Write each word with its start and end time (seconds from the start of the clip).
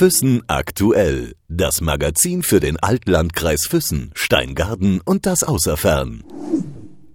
Füssen 0.00 0.42
aktuell. 0.46 1.34
Das 1.48 1.82
Magazin 1.82 2.42
für 2.42 2.58
den 2.58 2.78
Altlandkreis 2.78 3.66
Füssen, 3.68 4.12
Steingarten 4.14 5.02
und 5.04 5.26
das 5.26 5.42
Außerfern. 5.42 6.24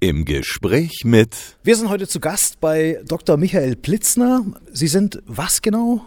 Im 0.02 0.24
Gespräch 0.24 1.02
mit. 1.04 1.36
Wir 1.64 1.78
sind 1.78 1.90
heute 1.90 2.08
zu 2.08 2.20
Gast 2.20 2.60
bei 2.60 3.02
Dr. 3.08 3.38
Michael 3.38 3.76
Plitzner. 3.76 4.46
Sie 4.72 4.86
sind 4.86 5.24
was 5.26 5.64
genau? 5.64 6.06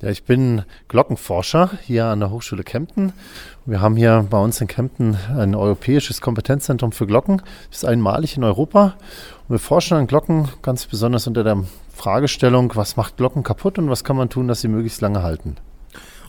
Ja, 0.00 0.10
ich 0.10 0.24
bin 0.24 0.64
Glockenforscher 0.88 1.78
hier 1.84 2.06
an 2.06 2.18
der 2.18 2.32
Hochschule 2.32 2.64
Kempten. 2.64 3.12
Wir 3.64 3.80
haben 3.80 3.94
hier 3.94 4.26
bei 4.28 4.38
uns 4.38 4.60
in 4.60 4.66
Kempten 4.66 5.16
ein 5.38 5.54
europäisches 5.54 6.20
Kompetenzzentrum 6.20 6.90
für 6.90 7.06
Glocken. 7.06 7.42
Das 7.70 7.84
ist 7.84 7.84
einmalig 7.84 8.36
in 8.36 8.42
Europa. 8.42 8.96
Und 9.46 9.54
wir 9.54 9.60
forschen 9.60 9.98
an 9.98 10.08
Glocken 10.08 10.48
ganz 10.62 10.84
besonders 10.84 11.28
unter 11.28 11.44
der 11.44 11.62
Fragestellung, 11.94 12.72
was 12.74 12.96
macht 12.96 13.18
Glocken 13.18 13.44
kaputt 13.44 13.78
und 13.78 13.88
was 13.88 14.02
kann 14.02 14.16
man 14.16 14.30
tun, 14.30 14.48
dass 14.48 14.62
sie 14.62 14.68
möglichst 14.68 15.00
lange 15.00 15.22
halten. 15.22 15.58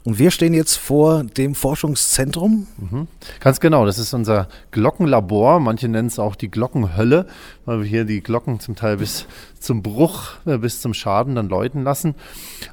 Und 0.06 0.20
wir 0.20 0.32
stehen 0.32 0.54
jetzt 0.54 0.76
vor 0.76 1.24
dem 1.24 1.56
Forschungszentrum. 1.56 2.68
Mhm. 2.78 3.08
Ganz 3.40 3.62
genau, 3.62 3.86
das 3.86 4.00
ist 4.00 4.14
unser 4.14 4.50
Glockenlabor. 4.72 5.62
Manche 5.62 5.88
nennen 5.88 6.10
es 6.10 6.20
auch 6.20 6.36
die 6.36 6.52
Glockenhölle, 6.52 7.26
weil 7.66 7.80
wir 7.80 7.86
hier 7.86 8.04
die 8.04 8.22
Glocken 8.22 8.60
zum 8.60 8.76
Teil 8.76 8.98
bis 8.98 9.26
zum 9.60 9.82
Bruch, 9.82 10.34
äh, 10.46 10.58
bis 10.58 10.82
zum 10.82 10.94
Schaden 10.94 11.36
dann 11.36 11.48
läuten 11.48 11.84
lassen. 11.84 12.16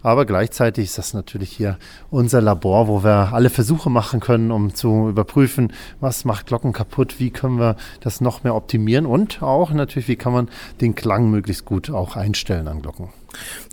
Aber 0.03 0.27
gleichzeitig 0.27 0.87
ist 0.87 0.98
das 0.98 1.15
natürlich 1.15 1.53
hier 1.53 1.79
unser 2.11 2.41
Labor, 2.41 2.89
wo 2.89 3.05
wir 3.05 3.33
alle 3.33 3.51
Versuche 3.51 3.91
machen 3.91 4.19
können, 4.19 4.51
um 4.51 4.75
zu 4.75 5.09
überprüfen, 5.09 5.73
was 6.01 6.25
macht 6.25 6.47
Glocken 6.47 6.73
kaputt, 6.73 7.20
wie 7.20 7.31
können 7.31 7.61
wir 7.61 7.77
das 8.01 8.20
noch 8.20 8.42
mehr 8.42 8.56
optimieren 8.56 9.06
und 9.06 9.41
auch 9.41 9.70
natürlich, 9.70 10.09
wie 10.09 10.17
kann 10.17 10.33
man 10.33 10.48
den 10.81 10.97
Klang 10.97 11.31
möglichst 11.31 11.65
gut 11.65 11.91
auch 11.91 12.17
einstellen 12.17 12.67
an 12.67 12.83
Glocken. 12.83 13.11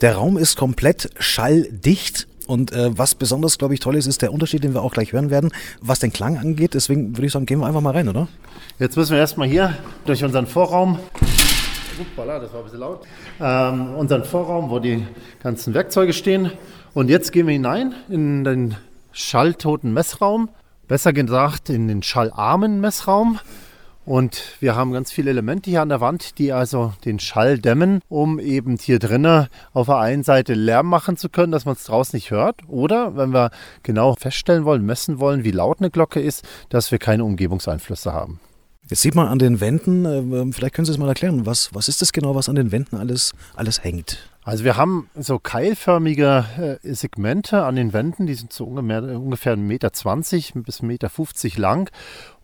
Der 0.01 0.15
Raum 0.15 0.37
ist 0.37 0.55
komplett 0.55 1.09
schalldicht. 1.17 2.27
Und 2.47 2.71
äh, 2.71 2.97
was 2.97 3.13
besonders, 3.13 3.57
glaube 3.57 3.73
ich, 3.73 3.79
toll 3.79 3.95
ist, 3.95 4.07
ist 4.07 4.21
der 4.21 4.33
Unterschied, 4.33 4.63
den 4.63 4.73
wir 4.73 4.81
auch 4.81 4.93
gleich 4.93 5.11
hören 5.11 5.29
werden, 5.29 5.51
was 5.81 5.99
den 5.99 6.11
Klang 6.11 6.37
angeht. 6.37 6.73
Deswegen 6.73 7.15
würde 7.15 7.27
ich 7.27 7.33
sagen, 7.33 7.45
gehen 7.45 7.59
wir 7.59 7.67
einfach 7.67 7.81
mal 7.81 7.91
rein, 7.91 8.07
oder? 8.07 8.27
Jetzt 8.79 8.95
müssen 8.95 9.11
wir 9.11 9.19
erstmal 9.19 9.47
hier 9.47 9.77
durch 10.05 10.23
unseren 10.23 10.47
Vorraum. 10.47 10.97
Uppala, 11.99 12.39
das 12.39 12.53
war 12.53 12.59
ein 12.59 12.63
bisschen 12.63 12.79
laut. 12.79 13.01
Ähm, 13.39 13.95
unseren 13.95 14.23
Vorraum, 14.23 14.69
wo 14.69 14.79
die 14.79 15.05
ganzen 15.43 15.73
Werkzeuge 15.73 16.13
stehen. 16.13 16.51
Und 16.93 17.09
jetzt 17.09 17.31
gehen 17.31 17.47
wir 17.47 17.53
hinein 17.53 17.93
in 18.09 18.43
den 18.43 18.75
schalltoten 19.11 19.93
Messraum. 19.93 20.49
Besser 20.87 21.11
gesagt, 21.11 21.69
in 21.69 21.87
den 21.87 22.01
schallarmen 22.01 22.79
Messraum. 22.79 23.39
Und 24.07 24.55
wir 24.61 24.73
haben 24.77 24.93
ganz 24.93 25.11
viele 25.11 25.31
Elemente 25.31 25.69
hier 25.69 25.81
an 25.81 25.89
der 25.89 25.99
Wand, 25.99 26.37
die 26.37 26.53
also 26.53 26.93
den 27.03 27.19
Schall 27.19 27.59
dämmen, 27.59 27.99
um 28.07 28.39
eben 28.39 28.77
hier 28.77 28.99
drinnen 28.99 29.47
auf 29.73 29.87
der 29.87 29.97
einen 29.97 30.23
Seite 30.23 30.53
Lärm 30.53 30.87
machen 30.87 31.17
zu 31.17 31.27
können, 31.27 31.51
dass 31.51 31.65
man 31.65 31.75
es 31.75 31.83
draußen 31.83 32.15
nicht 32.15 32.31
hört. 32.31 32.61
Oder 32.69 33.17
wenn 33.17 33.33
wir 33.33 33.51
genau 33.83 34.15
feststellen 34.15 34.63
wollen, 34.63 34.85
messen 34.85 35.19
wollen, 35.19 35.43
wie 35.43 35.51
laut 35.51 35.81
eine 35.81 35.89
Glocke 35.89 36.21
ist, 36.21 36.47
dass 36.69 36.89
wir 36.89 36.99
keine 36.99 37.25
Umgebungseinflüsse 37.25 38.13
haben. 38.13 38.39
Jetzt 38.89 39.01
sieht 39.01 39.15
man 39.15 39.27
an 39.27 39.39
den 39.39 39.59
Wänden, 39.59 40.05
äh, 40.05 40.53
vielleicht 40.53 40.75
können 40.75 40.85
Sie 40.85 40.93
es 40.93 40.97
mal 40.97 41.09
erklären, 41.09 41.45
was, 41.45 41.75
was 41.75 41.89
ist 41.89 42.01
das 42.01 42.13
genau, 42.13 42.33
was 42.33 42.47
an 42.47 42.55
den 42.55 42.71
Wänden 42.71 42.95
alles, 42.95 43.33
alles 43.57 43.83
hängt? 43.83 44.29
Also 44.45 44.63
wir 44.63 44.77
haben 44.77 45.09
so 45.15 45.39
keilförmige 45.39 46.79
äh, 46.81 46.93
Segmente 46.93 47.65
an 47.65 47.75
den 47.75 47.91
Wänden, 47.91 48.27
die 48.27 48.35
sind 48.35 48.53
so 48.53 48.63
ungefähr, 48.63 49.03
ungefähr 49.19 49.57
1,20 49.57 49.57
Meter 49.57 49.89
bis 50.61 50.79
1,50 50.79 50.85
Meter 50.85 51.59
lang. 51.59 51.91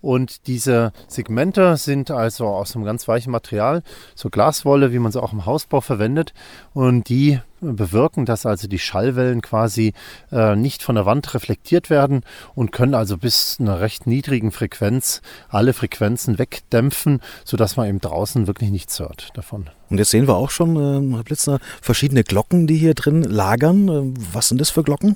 Und 0.04 0.48
diese 0.48 0.92
Segmente 1.08 1.78
sind 1.78 2.12
also 2.12 2.46
aus 2.46 2.76
einem 2.76 2.84
ganz 2.84 3.08
weichen 3.08 3.32
Material, 3.32 3.84
so 4.16 4.30
Glaswolle, 4.30 4.92
wie 4.92 5.00
man 5.00 5.14
sie 5.14 5.24
auch 5.24 5.32
im 5.32 5.46
Hausbau 5.46 5.80
verwendet. 5.80 6.34
Und 6.74 7.08
die 7.08 7.40
bewirken, 7.62 8.26
dass 8.26 8.46
also 8.46 8.68
die 8.68 8.80
Schallwellen 8.80 9.42
quasi 9.42 9.94
äh, 10.30 10.58
nicht 10.58 10.84
von 10.84 10.96
der 10.96 11.06
Wand 11.06 11.34
reflektiert 11.34 11.90
werden 11.90 12.24
und 12.54 12.74
können 12.74 12.96
also 12.96 13.18
bis 13.18 13.56
einer 13.62 13.80
recht 13.80 14.06
niedrigen 14.06 14.52
Frequenz 14.52 15.22
alle 15.48 15.72
Frequenzen 15.72 16.38
wegdämpfen, 16.38 17.22
sodass 17.46 17.78
man 17.78 17.88
eben 17.88 18.02
draußen 18.02 18.46
wirklich 18.46 18.72
nichts 18.72 19.00
hört 19.00 19.30
davon. 19.36 19.70
Und 19.90 20.00
jetzt 20.00 20.12
sehen 20.12 20.28
wir 20.28 20.36
auch 20.36 20.50
schon, 20.50 20.76
äh, 20.76 21.16
Herr 21.16 21.24
Blitzner, 21.24 21.60
verschiedene 21.82 22.26
Glocken, 22.26 22.68
die 22.68 22.76
hier 22.76 22.94
drin 22.94 23.24
lagern. 23.24 23.88
Äh, 23.88 24.20
was 24.34 24.50
sind 24.50 24.60
das 24.60 24.70
für 24.70 24.84
Glocken? 24.84 25.16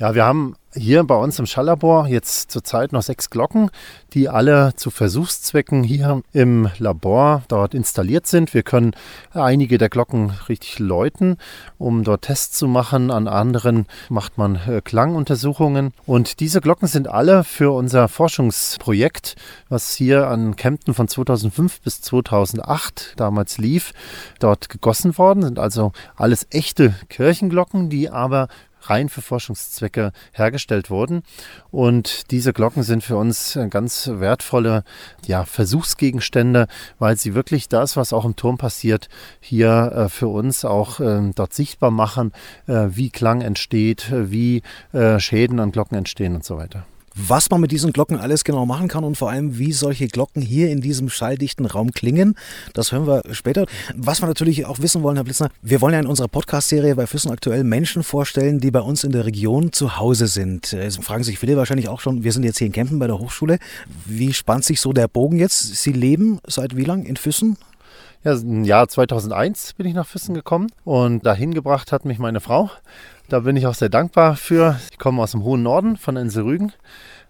Ja, 0.00 0.14
wir 0.14 0.24
haben 0.24 0.54
hier 0.74 1.02
bei 1.02 1.16
uns 1.16 1.40
im 1.40 1.46
Schalllabor 1.46 2.06
jetzt 2.06 2.52
zurzeit 2.52 2.92
noch 2.92 3.02
sechs 3.02 3.30
Glocken, 3.30 3.70
die 4.12 4.28
alle 4.28 4.74
zu 4.76 4.90
Versuchszwecken 4.90 5.82
hier 5.82 6.22
im 6.32 6.70
Labor 6.78 7.42
dort 7.48 7.74
installiert 7.74 8.28
sind. 8.28 8.54
Wir 8.54 8.62
können 8.62 8.92
einige 9.32 9.76
der 9.76 9.88
Glocken 9.88 10.30
richtig 10.48 10.78
läuten, 10.78 11.36
um 11.78 12.04
dort 12.04 12.22
Tests 12.22 12.58
zu 12.58 12.68
machen. 12.68 13.10
An 13.10 13.26
anderen 13.26 13.86
macht 14.08 14.38
man 14.38 14.56
äh, 14.68 14.82
Klanguntersuchungen. 14.84 15.92
Und 16.06 16.38
diese 16.38 16.60
Glocken 16.60 16.86
sind 16.86 17.08
alle 17.08 17.42
für 17.42 17.72
unser 17.72 18.06
Forschungsprojekt, 18.06 19.34
was 19.68 19.94
hier 19.94 20.28
an 20.28 20.54
Kempten 20.54 20.94
von 20.94 21.08
2005 21.08 21.80
bis 21.80 22.02
2008 22.02 23.14
damals 23.16 23.58
lief, 23.58 23.92
dort 24.38 24.68
gegossen 24.68 25.18
worden. 25.18 25.42
Sind 25.42 25.58
also 25.58 25.90
alles 26.14 26.46
echte 26.50 26.94
Kirchenglocken, 27.08 27.90
die 27.90 28.10
aber 28.10 28.46
rein 28.90 29.08
für 29.08 29.22
Forschungszwecke 29.22 30.12
hergestellt 30.32 30.90
wurden. 30.90 31.22
Und 31.70 32.30
diese 32.30 32.52
Glocken 32.52 32.82
sind 32.82 33.02
für 33.02 33.16
uns 33.16 33.58
ganz 33.70 34.10
wertvolle 34.12 34.84
ja, 35.26 35.44
Versuchsgegenstände, 35.44 36.66
weil 36.98 37.16
sie 37.16 37.34
wirklich 37.34 37.68
das, 37.68 37.96
was 37.96 38.12
auch 38.12 38.24
im 38.24 38.36
Turm 38.36 38.58
passiert, 38.58 39.08
hier 39.40 39.92
äh, 39.94 40.08
für 40.08 40.28
uns 40.28 40.64
auch 40.64 41.00
äh, 41.00 41.30
dort 41.34 41.54
sichtbar 41.54 41.90
machen, 41.90 42.32
äh, 42.66 42.88
wie 42.90 43.10
Klang 43.10 43.40
entsteht, 43.40 44.12
wie 44.12 44.62
äh, 44.92 45.18
Schäden 45.18 45.60
an 45.60 45.72
Glocken 45.72 45.96
entstehen 45.96 46.34
und 46.34 46.44
so 46.44 46.56
weiter 46.56 46.86
was 47.26 47.50
man 47.50 47.60
mit 47.60 47.72
diesen 47.72 47.92
Glocken 47.92 48.16
alles 48.16 48.44
genau 48.44 48.64
machen 48.64 48.88
kann 48.88 49.02
und 49.02 49.16
vor 49.16 49.30
allem, 49.30 49.58
wie 49.58 49.72
solche 49.72 50.06
Glocken 50.06 50.40
hier 50.40 50.70
in 50.70 50.80
diesem 50.80 51.08
schalldichten 51.08 51.66
Raum 51.66 51.92
klingen. 51.92 52.36
Das 52.74 52.92
hören 52.92 53.06
wir 53.06 53.22
später. 53.32 53.66
Was 53.96 54.22
wir 54.22 54.28
natürlich 54.28 54.66
auch 54.66 54.78
wissen 54.78 55.02
wollen, 55.02 55.16
Herr 55.16 55.24
Blitzner, 55.24 55.50
wir 55.62 55.80
wollen 55.80 55.94
ja 55.94 56.00
in 56.00 56.06
unserer 56.06 56.28
Podcast-Serie 56.28 56.94
bei 56.94 57.06
Füssen 57.06 57.32
aktuell 57.32 57.64
Menschen 57.64 58.02
vorstellen, 58.04 58.60
die 58.60 58.70
bei 58.70 58.80
uns 58.80 59.02
in 59.02 59.10
der 59.12 59.24
Region 59.24 59.72
zu 59.72 59.98
Hause 59.98 60.28
sind. 60.28 60.72
Jetzt 60.72 61.02
fragen 61.02 61.24
sich 61.24 61.38
viele 61.38 61.56
wahrscheinlich 61.56 61.88
auch 61.88 62.00
schon, 62.00 62.22
wir 62.22 62.32
sind 62.32 62.44
jetzt 62.44 62.58
hier 62.58 62.66
in 62.68 62.72
Kempen 62.72 62.98
bei 62.98 63.08
der 63.08 63.18
Hochschule. 63.18 63.58
Wie 64.04 64.32
spannt 64.32 64.64
sich 64.64 64.80
so 64.80 64.92
der 64.92 65.08
Bogen 65.08 65.38
jetzt? 65.38 65.76
Sie 65.76 65.92
leben 65.92 66.38
seit 66.46 66.76
wie 66.76 66.84
lang 66.84 67.04
in 67.04 67.16
Füssen? 67.16 67.56
Ja, 68.28 68.34
im 68.34 68.64
Jahr 68.64 68.86
2001 68.86 69.72
bin 69.72 69.86
ich 69.86 69.94
nach 69.94 70.06
Füssen 70.06 70.34
gekommen 70.34 70.66
und 70.84 71.24
dahin 71.24 71.54
gebracht 71.54 71.92
hat 71.92 72.04
mich 72.04 72.18
meine 72.18 72.40
Frau. 72.40 72.70
Da 73.30 73.40
bin 73.40 73.56
ich 73.56 73.66
auch 73.66 73.72
sehr 73.72 73.88
dankbar 73.88 74.36
für. 74.36 74.78
Ich 74.90 74.98
komme 74.98 75.22
aus 75.22 75.30
dem 75.30 75.44
hohen 75.44 75.62
Norden 75.62 75.96
von 75.96 76.18
Inselrügen 76.18 76.74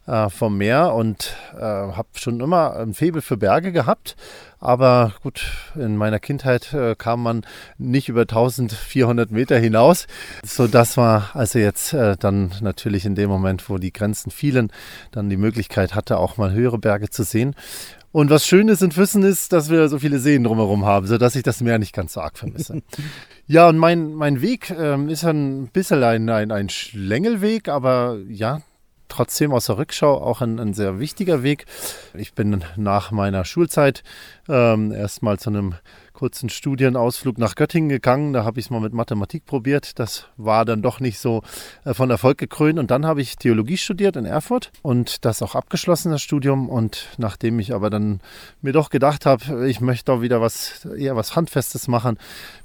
äh, 0.08 0.30
vom 0.30 0.56
Meer 0.56 0.94
und 0.94 1.36
äh, 1.54 1.60
habe 1.60 2.08
schon 2.14 2.40
immer 2.40 2.76
ein 2.76 2.94
Faible 2.94 3.22
für 3.22 3.36
Berge 3.36 3.72
gehabt. 3.72 4.16
Aber 4.60 5.12
gut, 5.22 5.52
in 5.76 5.96
meiner 5.96 6.18
Kindheit 6.18 6.72
äh, 6.72 6.96
kam 6.96 7.22
man 7.22 7.42
nicht 7.76 8.08
über 8.08 8.22
1400 8.22 9.30
Meter 9.30 9.56
hinaus, 9.56 10.08
sodass 10.44 10.96
man 10.96 11.24
also 11.32 11.60
jetzt 11.60 11.92
äh, 11.92 12.16
dann 12.18 12.52
natürlich 12.60 13.04
in 13.04 13.14
dem 13.14 13.28
Moment, 13.28 13.68
wo 13.68 13.78
die 13.78 13.92
Grenzen 13.92 14.30
fielen, 14.30 14.72
dann 15.12 15.30
die 15.30 15.36
Möglichkeit 15.36 15.94
hatte, 15.94 16.18
auch 16.18 16.38
mal 16.38 16.52
höhere 16.52 16.78
Berge 16.78 17.08
zu 17.10 17.22
sehen. 17.22 17.54
Und 18.10 18.30
was 18.30 18.46
schön 18.46 18.68
ist 18.68 18.82
in 18.82 18.90
Füssen 18.90 19.22
ist, 19.22 19.52
dass 19.52 19.70
wir 19.70 19.88
so 19.88 19.98
viele 19.98 20.18
Seen 20.18 20.42
drumherum 20.42 20.86
haben, 20.86 21.06
sodass 21.06 21.36
ich 21.36 21.42
das 21.42 21.60
Meer 21.60 21.78
nicht 21.78 21.94
ganz 21.94 22.14
so 22.14 22.20
arg 22.20 22.38
vermisse. 22.38 22.82
ja, 23.46 23.68
und 23.68 23.76
mein, 23.76 24.14
mein 24.14 24.40
Weg 24.40 24.70
ähm, 24.70 25.08
ist 25.08 25.24
ein 25.24 25.68
bisschen 25.68 26.02
ein, 26.02 26.28
ein, 26.30 26.50
ein 26.50 26.70
Schlängelweg, 26.70 27.68
aber 27.68 28.16
ja, 28.28 28.62
trotzdem 29.08 29.52
aus 29.52 29.66
der 29.66 29.78
Rückschau 29.78 30.20
auch 30.20 30.40
ein, 30.40 30.58
ein, 30.58 30.74
sehr 30.74 30.98
wichtiger 30.98 31.42
Weg. 31.42 31.66
Ich 32.14 32.34
bin 32.34 32.64
nach 32.76 33.10
meiner 33.10 33.44
Schulzeit 33.44 34.02
ähm, 34.48 34.92
erstmal 34.92 35.38
zu 35.38 35.50
einem 35.50 35.74
kurzen 36.18 36.48
Studienausflug 36.48 37.38
nach 37.38 37.54
Göttingen 37.54 37.88
gegangen. 37.88 38.32
Da 38.32 38.44
habe 38.44 38.58
ich 38.58 38.66
es 38.66 38.70
mal 38.70 38.80
mit 38.80 38.92
Mathematik 38.92 39.46
probiert. 39.46 40.00
Das 40.00 40.26
war 40.36 40.64
dann 40.64 40.82
doch 40.82 40.98
nicht 40.98 41.20
so 41.20 41.42
äh, 41.84 41.94
von 41.94 42.10
Erfolg 42.10 42.38
gekrönt. 42.38 42.80
Und 42.80 42.90
dann 42.90 43.06
habe 43.06 43.20
ich 43.20 43.36
Theologie 43.36 43.76
studiert 43.76 44.16
in 44.16 44.24
Erfurt 44.24 44.72
und 44.82 45.24
das 45.24 45.42
auch 45.42 45.54
abgeschlossen, 45.54 46.10
das 46.10 46.20
Studium. 46.20 46.68
Und 46.68 47.06
nachdem 47.18 47.60
ich 47.60 47.72
aber 47.72 47.88
dann 47.88 48.20
mir 48.62 48.72
doch 48.72 48.90
gedacht 48.90 49.26
habe, 49.26 49.68
ich 49.68 49.80
möchte 49.80 50.06
doch 50.06 50.20
wieder 50.20 50.40
was, 50.40 50.84
eher 50.86 51.14
was 51.14 51.36
Handfestes 51.36 51.86
machen, 51.86 52.18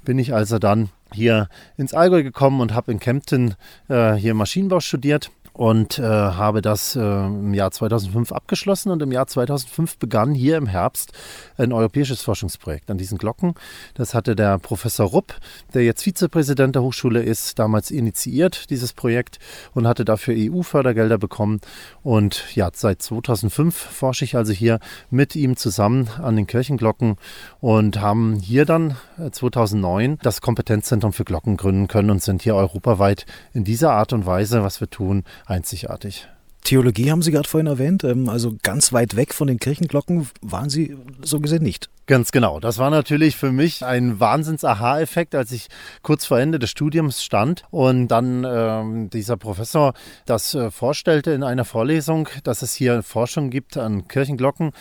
bin 0.04 0.18
ich 0.18 0.34
also 0.34 0.58
dann 0.58 0.90
hier 1.12 1.48
ins 1.76 1.94
Allgäu 1.94 2.24
gekommen 2.24 2.60
und 2.60 2.74
habe 2.74 2.90
in 2.90 2.98
Kempten 2.98 3.54
äh, 3.88 4.14
hier 4.14 4.34
Maschinenbau 4.34 4.80
studiert 4.80 5.30
und 5.54 6.00
äh, 6.00 6.02
habe 6.02 6.62
das 6.62 6.96
äh, 6.96 7.00
im 7.00 7.54
Jahr 7.54 7.70
2005 7.70 8.32
abgeschlossen 8.32 8.90
und 8.90 9.00
im 9.02 9.12
Jahr 9.12 9.28
2005 9.28 9.98
begann 9.98 10.34
hier 10.34 10.56
im 10.56 10.66
Herbst 10.66 11.12
ein 11.56 11.72
europäisches 11.72 12.22
Forschungsprojekt 12.22 12.90
an 12.90 12.98
diesen 12.98 13.18
Glocken. 13.18 13.54
Das 13.94 14.14
hatte 14.14 14.34
der 14.34 14.58
Professor 14.58 15.06
Rupp, 15.06 15.34
der 15.72 15.84
jetzt 15.84 16.02
Vizepräsident 16.02 16.74
der 16.74 16.82
Hochschule 16.82 17.22
ist, 17.22 17.58
damals 17.60 17.92
initiiert, 17.92 18.68
dieses 18.70 18.92
Projekt 18.92 19.38
und 19.74 19.86
hatte 19.86 20.04
dafür 20.04 20.34
EU-Fördergelder 20.36 21.18
bekommen. 21.18 21.60
Und 22.02 22.44
ja, 22.56 22.68
seit 22.74 23.00
2005 23.00 23.76
forsche 23.76 24.24
ich 24.24 24.36
also 24.36 24.52
hier 24.52 24.80
mit 25.10 25.36
ihm 25.36 25.56
zusammen 25.56 26.08
an 26.20 26.34
den 26.34 26.48
Kirchenglocken 26.48 27.16
und 27.60 28.00
haben 28.00 28.34
hier 28.40 28.64
dann 28.64 28.96
2009 29.30 30.14
äh, 30.14 30.16
das 30.20 30.40
Kompetenzzentrum 30.40 31.12
für 31.12 31.24
Glocken 31.24 31.56
gründen 31.56 31.86
können 31.86 32.10
und 32.10 32.22
sind 32.22 32.42
hier 32.42 32.56
europaweit 32.56 33.24
in 33.52 33.62
dieser 33.62 33.92
Art 33.92 34.12
und 34.12 34.26
Weise, 34.26 34.64
was 34.64 34.80
wir 34.80 34.90
tun, 34.90 35.22
einzigartig. 35.46 36.28
Theologie 36.64 37.10
haben 37.10 37.20
Sie 37.20 37.30
gerade 37.30 37.48
vorhin 37.48 37.66
erwähnt, 37.66 38.04
ähm, 38.04 38.30
also 38.30 38.56
ganz 38.62 38.92
weit 38.94 39.16
weg 39.16 39.34
von 39.34 39.46
den 39.46 39.58
Kirchenglocken 39.58 40.28
waren 40.40 40.70
Sie 40.70 40.96
so 41.22 41.38
gesehen 41.40 41.62
nicht. 41.62 41.90
Ganz 42.06 42.32
genau. 42.32 42.60
Das 42.60 42.76
war 42.78 42.90
natürlich 42.90 43.36
für 43.36 43.50
mich 43.50 43.82
ein 43.82 44.20
Wahnsinns-Aha-Effekt, 44.20 45.34
als 45.34 45.52
ich 45.52 45.68
kurz 46.02 46.26
vor 46.26 46.38
Ende 46.38 46.58
des 46.58 46.70
Studiums 46.70 47.22
stand 47.22 47.64
und 47.70 48.08
dann 48.08 48.44
ähm, 48.46 49.10
dieser 49.10 49.38
Professor 49.38 49.94
das 50.26 50.54
äh, 50.54 50.70
vorstellte 50.70 51.32
in 51.32 51.42
einer 51.42 51.64
Vorlesung, 51.64 52.28
dass 52.44 52.60
es 52.60 52.74
hier 52.74 53.02
Forschung 53.02 53.48
gibt 53.48 53.78
an 53.78 54.06
Kirchenglocken. 54.06 54.72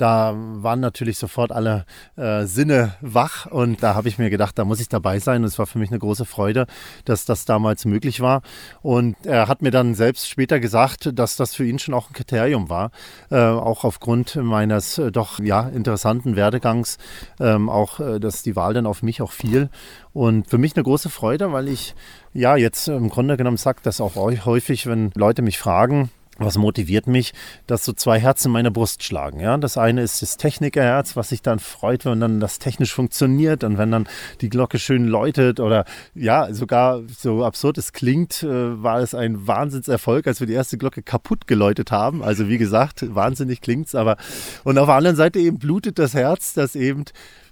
Da 0.00 0.34
waren 0.34 0.80
natürlich 0.80 1.18
sofort 1.18 1.52
alle 1.52 1.84
äh, 2.16 2.46
Sinne 2.46 2.94
wach 3.02 3.44
und 3.44 3.82
da 3.82 3.94
habe 3.94 4.08
ich 4.08 4.16
mir 4.16 4.30
gedacht, 4.30 4.58
da 4.58 4.64
muss 4.64 4.80
ich 4.80 4.88
dabei 4.88 5.18
sein. 5.18 5.42
Und 5.42 5.48
es 5.48 5.58
war 5.58 5.66
für 5.66 5.78
mich 5.78 5.90
eine 5.90 5.98
große 5.98 6.24
Freude, 6.24 6.66
dass 7.04 7.26
das 7.26 7.44
damals 7.44 7.84
möglich 7.84 8.22
war. 8.22 8.40
Und 8.80 9.16
er 9.26 9.46
hat 9.46 9.60
mir 9.60 9.70
dann 9.70 9.94
selbst 9.94 10.26
später 10.26 10.58
gesagt, 10.58 11.10
dass 11.18 11.36
das 11.36 11.54
für 11.54 11.66
ihn 11.66 11.78
schon 11.78 11.92
auch 11.92 12.08
ein 12.08 12.14
Kriterium 12.14 12.70
war, 12.70 12.92
äh, 13.30 13.36
auch 13.36 13.84
aufgrund 13.84 14.36
meines 14.36 14.96
äh, 14.96 15.12
doch 15.12 15.38
ja 15.38 15.68
interessanten 15.68 16.34
Werdegangs 16.34 16.96
ähm, 17.38 17.68
auch, 17.68 18.00
äh, 18.00 18.20
dass 18.20 18.42
die 18.42 18.56
Wahl 18.56 18.72
dann 18.72 18.86
auf 18.86 19.02
mich 19.02 19.20
auch 19.20 19.32
fiel. 19.32 19.68
Und 20.14 20.48
für 20.48 20.56
mich 20.56 20.76
eine 20.76 20.82
große 20.82 21.10
Freude, 21.10 21.52
weil 21.52 21.68
ich 21.68 21.94
ja 22.32 22.56
jetzt 22.56 22.88
im 22.88 23.10
Grunde 23.10 23.36
genommen 23.36 23.58
sage 23.58 23.80
das 23.82 24.00
auch 24.00 24.16
häufig, 24.16 24.86
wenn 24.86 25.10
Leute 25.14 25.42
mich 25.42 25.58
fragen, 25.58 26.08
was 26.44 26.56
motiviert 26.56 27.06
mich, 27.06 27.32
dass 27.66 27.84
so 27.84 27.92
zwei 27.92 28.18
Herzen 28.18 28.48
in 28.48 28.52
meiner 28.52 28.70
Brust 28.70 29.02
schlagen. 29.04 29.40
Ja? 29.40 29.56
Das 29.56 29.76
eine 29.76 30.02
ist 30.02 30.22
das 30.22 30.36
Technikerherz, 30.36 31.16
was 31.16 31.28
sich 31.28 31.42
dann 31.42 31.58
freut, 31.58 32.04
wenn 32.04 32.20
dann 32.20 32.40
das 32.40 32.58
technisch 32.58 32.92
funktioniert 32.92 33.62
und 33.64 33.78
wenn 33.78 33.90
dann 33.90 34.08
die 34.40 34.48
Glocke 34.48 34.78
schön 34.78 35.06
läutet 35.06 35.60
oder 35.60 35.84
ja, 36.14 36.52
sogar 36.52 37.02
so 37.08 37.44
absurd 37.44 37.78
es 37.78 37.92
klingt, 37.92 38.42
äh, 38.42 38.82
war 38.82 39.00
es 39.00 39.14
ein 39.14 39.46
Wahnsinnserfolg, 39.46 40.26
als 40.26 40.40
wir 40.40 40.46
die 40.46 40.54
erste 40.54 40.78
Glocke 40.78 41.02
kaputt 41.02 41.46
geläutet 41.46 41.90
haben. 41.90 42.22
Also 42.22 42.48
wie 42.48 42.58
gesagt, 42.58 43.14
wahnsinnig 43.14 43.60
klingt's, 43.60 43.94
aber 43.94 44.16
und 44.64 44.78
auf 44.78 44.86
der 44.86 44.96
anderen 44.96 45.16
Seite 45.16 45.38
eben 45.38 45.58
blutet 45.58 45.98
das 45.98 46.14
Herz, 46.14 46.54
dass 46.54 46.74
eben 46.74 47.04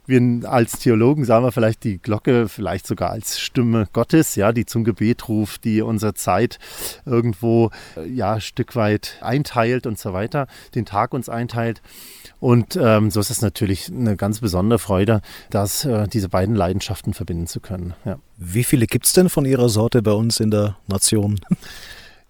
wir 0.08 0.48
als 0.50 0.78
Theologen 0.78 1.24
sagen 1.24 1.44
wir 1.44 1.52
vielleicht 1.52 1.84
die 1.84 1.98
Glocke 1.98 2.48
vielleicht 2.48 2.86
sogar 2.86 3.10
als 3.10 3.38
Stimme 3.38 3.88
Gottes, 3.92 4.34
ja, 4.34 4.52
die 4.52 4.64
zum 4.64 4.84
Gebet 4.84 5.28
ruft, 5.28 5.64
die 5.64 5.82
unsere 5.82 6.14
Zeit 6.14 6.58
irgendwo 7.04 7.70
ja 8.06 8.34
ein 8.34 8.40
Stück 8.40 8.74
weit 8.74 9.18
einteilt 9.20 9.86
und 9.86 9.98
so 9.98 10.12
weiter, 10.12 10.46
den 10.74 10.86
Tag 10.86 11.12
uns 11.12 11.28
einteilt. 11.28 11.82
Und 12.40 12.78
ähm, 12.80 13.10
so 13.10 13.20
ist 13.20 13.30
es 13.30 13.42
natürlich 13.42 13.90
eine 13.90 14.16
ganz 14.16 14.40
besondere 14.40 14.78
Freude, 14.78 15.20
dass 15.50 15.84
äh, 15.84 16.08
diese 16.08 16.28
beiden 16.28 16.54
Leidenschaften 16.54 17.12
verbinden 17.12 17.46
zu 17.46 17.60
können. 17.60 17.94
Ja. 18.04 18.18
Wie 18.36 18.64
viele 18.64 18.86
gibt 18.86 19.06
es 19.06 19.12
denn 19.12 19.28
von 19.28 19.44
Ihrer 19.44 19.68
Sorte 19.68 20.02
bei 20.02 20.12
uns 20.12 20.40
in 20.40 20.50
der 20.50 20.76
Nation? 20.86 21.40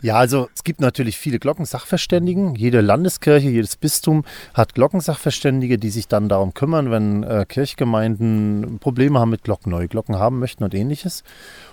Ja, 0.01 0.15
also 0.15 0.49
es 0.55 0.63
gibt 0.63 0.81
natürlich 0.81 1.19
viele 1.19 1.41
Glockensachverständigen. 1.41 2.55
Jede 2.55 2.81
Landeskirche, 2.81 3.49
jedes 3.49 3.77
Bistum 3.77 4.25
hat 4.55 4.75
Glockensachverständige, 4.75 5.77
die 5.77 5.91
sich 5.91 6.07
dann 6.07 6.29
darum 6.29 6.55
kümmern, 6.55 6.93
wenn 6.93 7.25
äh, 7.25 7.45
Kirchgemeinden 7.49 8.79
Probleme 8.79 9.19
haben 9.19 9.31
mit 9.31 9.43
Glocken, 9.43 9.71
neue 9.71 9.89
Glocken 9.89 10.17
haben 10.17 10.39
möchten 10.39 10.63
und 10.63 10.73
ähnliches. 10.73 11.25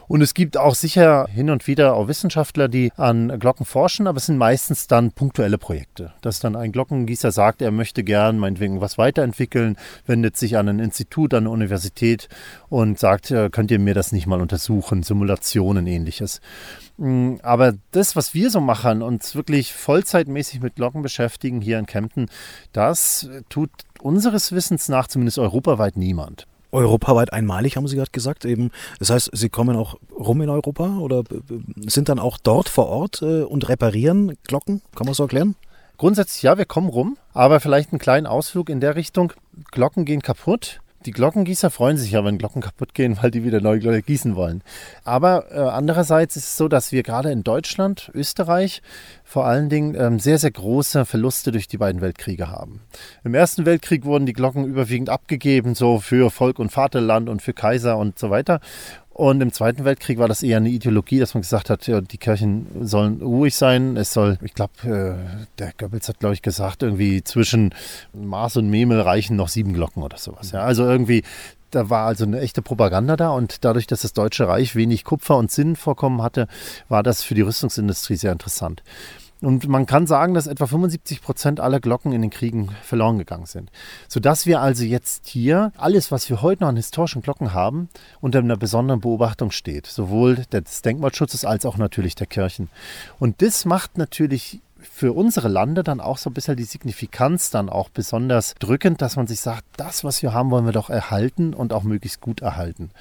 Und 0.08 0.22
es 0.22 0.34
gibt 0.34 0.58
auch 0.58 0.76
sicher 0.76 1.28
hin 1.28 1.50
und 1.50 1.68
wieder 1.68 1.96
auch 1.96 2.08
Wissenschaftler, 2.08 2.68
die 2.68 2.92
an 2.96 3.40
Glocken 3.40 3.66
forschen, 3.66 4.08
aber 4.08 4.18
es 4.18 4.28
sind 4.28 4.38
meistens 4.38 4.88
dann 4.88 5.12
punktuelle 5.12 5.58
Projekte. 5.58 6.14
Dass 6.22 6.40
dann 6.40 6.56
ein 6.56 6.72
Glockengießer 6.72 7.32
sagt, 7.32 7.62
er 7.62 7.72
möchte 7.72 8.04
gern 8.04 8.38
meinetwegen 8.38 8.82
was 8.82 8.98
weiterentwickeln, 8.98 9.78
wendet 10.06 10.38
sich 10.38 10.58
an 10.58 10.70
ein 10.70 10.80
Institut, 10.80 11.34
an 11.34 11.44
eine 11.44 11.50
Universität 11.50 12.30
und 12.70 13.00
sagt, 13.00 13.32
äh, 13.32 13.50
könnt 13.50 13.72
ihr 13.72 13.80
mir 13.80 13.94
das 13.94 14.12
nicht 14.12 14.28
mal 14.28 14.42
untersuchen, 14.42 15.04
Simulationen 15.04 15.88
ähnliches. 15.88 16.40
Mm, 16.98 17.36
aber 17.42 17.74
das, 17.92 18.16
was 18.16 18.34
wir 18.34 18.50
so 18.50 18.62
machen, 18.62 19.02
uns 19.02 19.36
wirklich 19.36 19.74
vollzeitmäßig 19.74 20.62
mit 20.62 20.76
Glocken 20.76 21.02
beschäftigen 21.02 21.62
hier 21.62 21.80
in 21.80 21.86
Kempten, 21.86 22.28
das 22.74 23.30
tut 23.50 23.72
unseres 24.02 24.52
Wissens 24.52 24.88
nach 24.88 25.08
zumindest 25.08 25.40
europaweit 25.40 25.98
niemand 25.98 26.48
europaweit 26.76 27.34
einmalig, 27.34 27.78
haben 27.78 27.88
Sie 27.88 27.96
gerade 27.96 28.12
gesagt. 28.12 28.46
Eben, 28.46 28.72
das 29.00 29.10
heißt, 29.10 29.32
Sie 29.34 29.50
kommen 29.50 29.76
auch 29.76 29.96
rum 30.14 30.42
in 30.42 30.50
Europa 30.50 30.98
oder 30.98 31.24
sind 31.86 32.10
dann 32.10 32.20
auch 32.20 32.38
dort 32.38 32.70
vor 32.70 32.88
Ort 32.88 33.22
äh, 33.22 33.44
und 33.44 33.68
reparieren 33.70 34.38
Glocken? 34.48 34.82
Kann 34.96 35.06
man 35.06 35.14
so 35.14 35.24
erklären? 35.24 35.56
Grundsätzlich 35.98 36.44
ja, 36.44 36.58
wir 36.58 36.66
kommen 36.66 36.90
rum, 36.90 37.18
aber 37.34 37.60
vielleicht 37.60 37.94
einen 37.94 38.00
kleinen 38.00 38.28
Ausflug 38.28 38.70
in 38.70 38.82
der 38.82 38.96
Richtung. 38.96 39.34
Glocken 39.72 40.04
gehen 40.04 40.22
kaputt. 40.22 40.82
Die 41.06 41.12
Glockengießer 41.12 41.70
freuen 41.70 41.98
sich 41.98 42.12
ja, 42.12 42.26
wenn 42.26 42.40
Glocken 42.40 42.64
kaputt 42.64 42.96
gehen, 42.96 43.18
weil 43.22 43.30
die 43.30 43.44
wieder 43.44 43.62
neue 43.62 43.80
Glocken 43.80 44.02
gießen 44.02 44.36
wollen. 44.36 44.64
Aber 45.04 45.52
äh, 45.52 45.60
andererseits 45.60 46.36
ist 46.36 46.46
es 46.46 46.58
so, 46.58 46.68
dass 46.68 46.92
wir 46.92 47.04
gerade 47.04 47.32
in 47.32 47.44
Deutschland, 47.44 48.10
Österreich 48.14 48.82
vor 49.24 49.46
allen 49.46 49.70
Dingen 49.70 49.96
ähm, 49.96 50.20
sehr, 50.20 50.40
sehr 50.40 50.52
große 50.52 51.06
Verluste 51.06 51.52
durch 51.52 51.68
die 51.68 51.78
beiden 51.78 52.02
Weltkriege 52.02 52.50
haben. 52.50 52.82
Im 53.24 53.36
Ersten 53.36 53.66
Weltkrieg 53.66 54.06
wurden 54.06 54.26
die 54.26 54.34
Glocken 54.34 54.66
überwiegend 54.66 55.10
abgegeben, 55.10 55.76
so 55.76 56.00
für 56.00 56.32
Volk 56.32 56.58
und 56.58 56.72
Vaterland 56.72 57.30
und 57.30 57.42
für 57.42 57.54
Kaiser 57.54 57.98
und 57.98 58.18
so 58.18 58.32
weiter. 58.32 58.60
Und 59.16 59.40
im 59.40 59.54
Zweiten 59.54 59.86
Weltkrieg 59.86 60.18
war 60.18 60.28
das 60.28 60.44
eher 60.44 60.58
eine 60.58 60.68
Ideologie, 60.68 61.20
dass 61.20 61.36
man 61.36 61.42
gesagt 61.42 61.70
hat, 61.70 61.88
ja, 61.88 62.02
die 62.02 62.18
Kirchen 62.18 62.68
sollen 62.86 63.22
ruhig 63.22 63.56
sein. 63.56 63.96
Es 63.96 64.12
soll, 64.12 64.38
ich 64.44 64.54
glaube, 64.54 64.74
äh, 64.84 65.46
der 65.58 65.72
Goebbels 65.78 66.10
hat, 66.10 66.20
glaube 66.20 66.36
ich, 66.36 66.42
gesagt, 66.42 66.84
irgendwie 66.84 67.24
zwischen 67.24 67.74
Mars 68.12 68.58
und 68.58 68.70
Memel 68.70 69.00
reichen 69.00 69.38
noch 69.38 69.48
sieben 69.48 69.72
Glocken 69.72 70.04
oder 70.04 70.18
sowas. 70.18 70.52
Ja. 70.52 70.64
Also 70.64 70.84
irgendwie, 70.84 71.24
da 71.72 71.90
war 71.90 72.08
also 72.08 72.26
eine 72.26 72.42
echte 72.42 72.62
Propaganda 72.62 73.16
da 73.16 73.30
und 73.30 73.64
dadurch, 73.64 73.88
dass 73.88 74.02
das 74.02 74.12
Deutsche 74.12 74.50
Reich 74.50 74.76
wenig 74.76 75.06
Kupfer 75.06 75.38
und 75.38 75.50
Zinn 75.50 75.78
vorkommen 75.78 76.22
hatte, 76.22 76.50
war 76.90 77.02
das 77.02 77.24
für 77.24 77.36
die 77.36 77.42
Rüstungsindustrie 77.42 78.18
sehr 78.18 78.34
interessant. 78.34 78.84
Und 79.42 79.68
man 79.68 79.86
kann 79.86 80.08
sagen, 80.08 80.34
dass 80.34 80.48
etwa 80.48 80.66
75 80.66 81.22
Prozent 81.22 81.60
aller 81.60 81.80
Glocken 81.80 82.14
in 82.14 82.22
den 82.22 82.32
Kriegen 82.32 82.70
verloren 82.82 83.18
gegangen 83.18 83.46
sind. 83.46 83.70
Sodass 84.08 84.46
wir 84.46 84.62
also 84.62 84.84
jetzt 84.84 85.28
hier 85.28 85.72
alles, 85.78 86.12
was 86.12 86.30
wir 86.30 86.42
heute 86.42 86.64
noch 86.64 86.70
an 86.70 86.78
historischen 86.78 87.22
Glocken 87.22 87.54
haben, 87.54 87.90
unter 88.22 88.40
einer 88.40 88.58
besonderen 88.58 89.02
Beobachtung 89.02 89.52
steht. 89.52 89.88
Sowohl 89.88 90.38
des 90.52 90.82
Denkmalschutzes 90.82 91.46
als 91.46 91.66
auch 91.66 91.78
natürlich 91.78 92.16
der 92.16 92.28
Kirchen. 92.28 92.70
Und 93.20 93.42
das 93.42 93.66
macht 93.66 93.98
natürlich 93.98 94.62
für 94.92 95.14
unsere 95.14 95.48
Lande 95.48 95.84
dann 95.84 96.00
auch 96.00 96.18
so 96.18 96.30
ein 96.30 96.34
bisschen 96.34 96.56
die 96.58 96.64
Signifikanz 96.64 97.50
dann 97.50 97.70
auch 97.70 97.90
besonders 97.90 98.56
drückend, 98.60 99.02
dass 99.02 99.16
man 99.16 99.28
sich 99.28 99.42
sagt, 99.42 99.64
das, 99.78 100.04
was 100.04 100.22
wir 100.22 100.34
haben, 100.34 100.52
wollen 100.52 100.66
wir 100.66 100.72
doch 100.72 100.90
erhalten 100.90 101.54
und 101.54 101.74
auch 101.74 101.84
möglichst 101.84 102.22
gut 102.22 102.42
erhalten. 102.42 102.92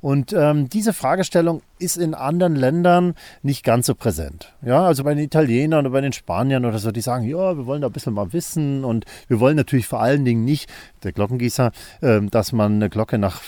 Und 0.00 0.32
ähm, 0.32 0.68
diese 0.68 0.92
Fragestellung 0.92 1.62
ist 1.78 1.96
in 1.96 2.14
anderen 2.14 2.54
Ländern 2.54 3.14
nicht 3.42 3.64
ganz 3.64 3.86
so 3.86 3.94
präsent. 3.94 4.52
Ja, 4.62 4.84
also 4.84 5.04
bei 5.04 5.14
den 5.14 5.24
Italienern 5.24 5.86
oder 5.86 5.92
bei 5.92 6.00
den 6.00 6.12
Spaniern 6.12 6.64
oder 6.64 6.78
so, 6.78 6.92
die 6.92 7.00
sagen, 7.00 7.24
ja, 7.24 7.56
wir 7.56 7.66
wollen 7.66 7.82
da 7.82 7.88
ein 7.88 7.92
bisschen 7.92 8.14
mal 8.14 8.32
wissen 8.32 8.84
und 8.84 9.04
wir 9.28 9.40
wollen 9.40 9.56
natürlich 9.56 9.86
vor 9.86 10.00
allen 10.00 10.24
Dingen 10.24 10.44
nicht, 10.44 10.70
der 11.02 11.12
Glockengießer, 11.12 11.72
äh, 12.00 12.20
dass 12.20 12.52
man 12.52 12.74
eine 12.74 12.88
Glocke 12.88 13.18
nach 13.18 13.40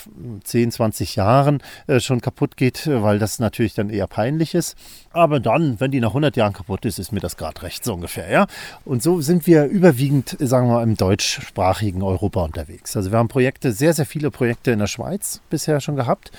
10, 0.43 0.71
20 0.71 1.15
Jahren 1.15 1.61
äh, 1.87 1.99
schon 1.99 2.21
kaputt 2.21 2.57
geht, 2.57 2.87
weil 2.87 3.19
das 3.19 3.39
natürlich 3.39 3.73
dann 3.73 3.89
eher 3.89 4.07
peinlich 4.07 4.53
ist. 4.53 4.75
Aber 5.11 5.39
dann, 5.39 5.79
wenn 5.79 5.91
die 5.91 6.01
nach 6.01 6.09
100 6.09 6.35
Jahren 6.35 6.51
kaputt 6.51 6.83
ist, 6.83 6.99
ist 6.99 7.13
mir 7.13 7.21
das 7.21 7.37
gerade 7.37 7.61
recht, 7.61 7.84
so 7.85 7.93
ungefähr. 7.93 8.29
Ja? 8.29 8.47
Und 8.83 9.01
so 9.01 9.21
sind 9.21 9.47
wir 9.47 9.65
überwiegend, 9.65 10.35
sagen 10.39 10.67
wir 10.67 10.75
mal, 10.75 10.83
im 10.83 10.97
deutschsprachigen 10.97 12.03
Europa 12.03 12.41
unterwegs. 12.43 12.95
Also 12.97 13.11
wir 13.11 13.17
haben 13.17 13.27
Projekte, 13.27 13.71
sehr, 13.71 13.93
sehr 13.93 14.05
viele 14.05 14.31
Projekte 14.31 14.71
in 14.71 14.79
der 14.79 14.87
Schweiz 14.87 15.41
bisher 15.49 15.79
schon 15.79 15.95
gehabt 15.95 16.31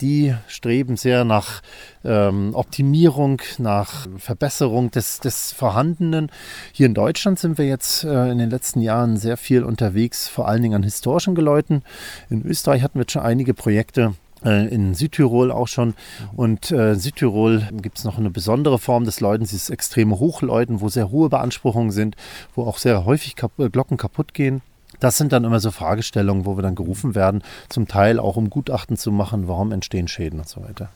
die 0.00 0.34
streben 0.46 0.96
sehr 0.96 1.24
nach 1.24 1.62
ähm, 2.04 2.54
Optimierung, 2.54 3.40
nach 3.58 4.06
Verbesserung 4.18 4.90
des, 4.90 5.20
des 5.20 5.52
Vorhandenen. 5.52 6.30
Hier 6.72 6.86
in 6.86 6.94
Deutschland 6.94 7.38
sind 7.38 7.58
wir 7.58 7.66
jetzt 7.66 8.04
äh, 8.04 8.30
in 8.30 8.38
den 8.38 8.50
letzten 8.50 8.80
Jahren 8.80 9.16
sehr 9.16 9.36
viel 9.36 9.62
unterwegs, 9.62 10.28
vor 10.28 10.48
allen 10.48 10.62
Dingen 10.62 10.74
an 10.74 10.82
historischen 10.82 11.34
Geläuten. 11.34 11.82
In 12.30 12.44
Österreich 12.44 12.82
hatten 12.82 12.98
wir 12.98 13.06
schon 13.08 13.22
einige 13.22 13.54
Projekte 13.54 14.14
in 14.48 14.94
Südtirol 14.94 15.50
auch 15.50 15.68
schon. 15.68 15.94
Und 16.34 16.70
äh, 16.70 16.94
Südtirol 16.94 17.68
gibt 17.72 17.98
es 17.98 18.04
noch 18.04 18.18
eine 18.18 18.30
besondere 18.30 18.78
Form 18.78 19.04
des 19.04 19.20
Läutens, 19.20 19.50
dieses 19.50 19.70
extreme 19.70 20.18
Hochläuten, 20.18 20.80
wo 20.80 20.88
sehr 20.88 21.10
hohe 21.10 21.28
Beanspruchungen 21.28 21.90
sind, 21.90 22.16
wo 22.54 22.64
auch 22.64 22.78
sehr 22.78 23.04
häufig 23.04 23.36
Kap 23.36 23.52
Glocken 23.56 23.96
kaputt 23.96 24.34
gehen. 24.34 24.62
Das 24.98 25.16
sind 25.16 25.32
dann 25.32 25.44
immer 25.44 25.60
so 25.60 25.70
Fragestellungen, 25.70 26.44
wo 26.44 26.56
wir 26.56 26.62
dann 26.62 26.74
gerufen 26.74 27.14
werden, 27.14 27.42
zum 27.68 27.88
Teil 27.88 28.18
auch 28.18 28.36
um 28.36 28.50
Gutachten 28.50 28.96
zu 28.96 29.12
machen, 29.12 29.48
warum 29.48 29.72
entstehen 29.72 30.08
Schäden 30.08 30.40
und 30.40 30.48
so 30.48 30.62
weiter. 30.62 30.90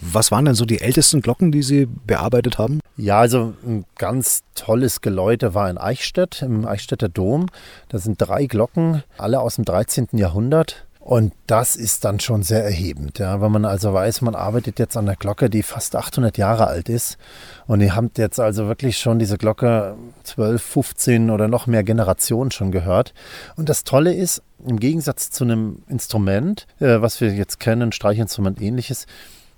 Was 0.00 0.30
waren 0.30 0.44
denn 0.44 0.54
so 0.54 0.64
die 0.64 0.80
ältesten 0.80 1.22
Glocken, 1.22 1.50
die 1.50 1.62
Sie 1.62 1.86
bearbeitet 1.86 2.58
haben? 2.58 2.80
Ja, 2.96 3.18
also 3.18 3.54
ein 3.66 3.84
ganz 3.96 4.42
tolles 4.54 5.00
Geläute 5.00 5.54
war 5.54 5.68
in 5.68 5.78
Eichstätt, 5.78 6.42
im 6.42 6.66
Eichstätter 6.66 7.08
Dom. 7.08 7.46
Da 7.88 7.98
sind 7.98 8.16
drei 8.18 8.46
Glocken, 8.46 9.02
alle 9.16 9.40
aus 9.40 9.56
dem 9.56 9.64
13. 9.64 10.08
Jahrhundert. 10.12 10.86
Und 11.08 11.32
das 11.46 11.74
ist 11.74 12.04
dann 12.04 12.20
schon 12.20 12.42
sehr 12.42 12.62
erhebend, 12.62 13.18
ja, 13.18 13.40
wenn 13.40 13.50
man 13.50 13.64
also 13.64 13.94
weiß, 13.94 14.20
man 14.20 14.34
arbeitet 14.34 14.78
jetzt 14.78 14.94
an 14.94 15.06
der 15.06 15.16
Glocke, 15.16 15.48
die 15.48 15.62
fast 15.62 15.96
800 15.96 16.36
Jahre 16.36 16.66
alt 16.66 16.90
ist. 16.90 17.16
Und 17.66 17.80
ihr 17.80 17.96
habt 17.96 18.18
jetzt 18.18 18.38
also 18.38 18.66
wirklich 18.66 18.98
schon 18.98 19.18
diese 19.18 19.38
Glocke 19.38 19.96
12, 20.24 20.62
15 20.62 21.30
oder 21.30 21.48
noch 21.48 21.66
mehr 21.66 21.82
Generationen 21.82 22.50
schon 22.50 22.72
gehört. 22.72 23.14
Und 23.56 23.70
das 23.70 23.84
Tolle 23.84 24.12
ist, 24.12 24.42
im 24.66 24.78
Gegensatz 24.78 25.30
zu 25.30 25.44
einem 25.44 25.80
Instrument, 25.88 26.66
äh, 26.78 27.00
was 27.00 27.22
wir 27.22 27.32
jetzt 27.32 27.58
kennen, 27.58 27.90
Streichinstrument 27.90 28.60
ähnliches, 28.60 29.06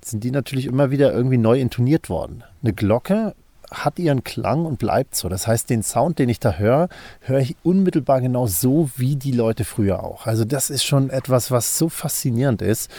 sind 0.04 0.23
die 0.23 0.30
natürlich 0.30 0.66
immer 0.66 0.92
wieder 0.92 1.12
irgendwie 1.12 1.38
neu 1.38 1.59
intoniert 1.59 2.09
worden. 2.09 2.45
Eine 2.62 2.75
Glocke 2.75 3.35
hat 3.71 3.99
ihren 3.99 4.25
Klang 4.25 4.65
und 4.67 4.79
bleibt 4.79 5.15
so. 5.15 5.29
Das 5.29 5.47
heißt, 5.47 5.71
den 5.71 5.83
Sound, 5.83 6.19
den 6.19 6.29
ich 6.29 6.41
da 6.41 6.55
höre, 6.55 6.89
höre 7.21 7.39
ich 7.39 7.57
unmittelbar 7.62 8.21
genau 8.21 8.47
so 8.47 8.91
wie 8.97 9.17
die 9.17 9.33
Leute 9.33 9.65
früher 9.65 10.03
auch. 10.03 10.27
Also 10.27 10.45
das 10.45 10.71
ist 10.71 10.85
schon 10.85 11.11
etwas, 11.11 11.50
was 11.50 11.79
so 11.79 11.89
faszinierend 11.89 12.62
ist 12.62 12.91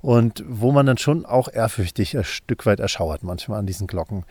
und 0.00 0.44
wo 0.48 0.72
man 0.72 0.86
dann 0.86 0.98
schon 0.98 1.24
auch 1.24 1.48
ehrfürchtig 1.52 2.16
ein 2.16 2.24
Stück 2.24 2.66
weit 2.66 2.80
erschauert 2.80 3.22
manchmal 3.22 3.60
an 3.60 3.66
diesen 3.66 3.86
Glocken. 3.86 4.24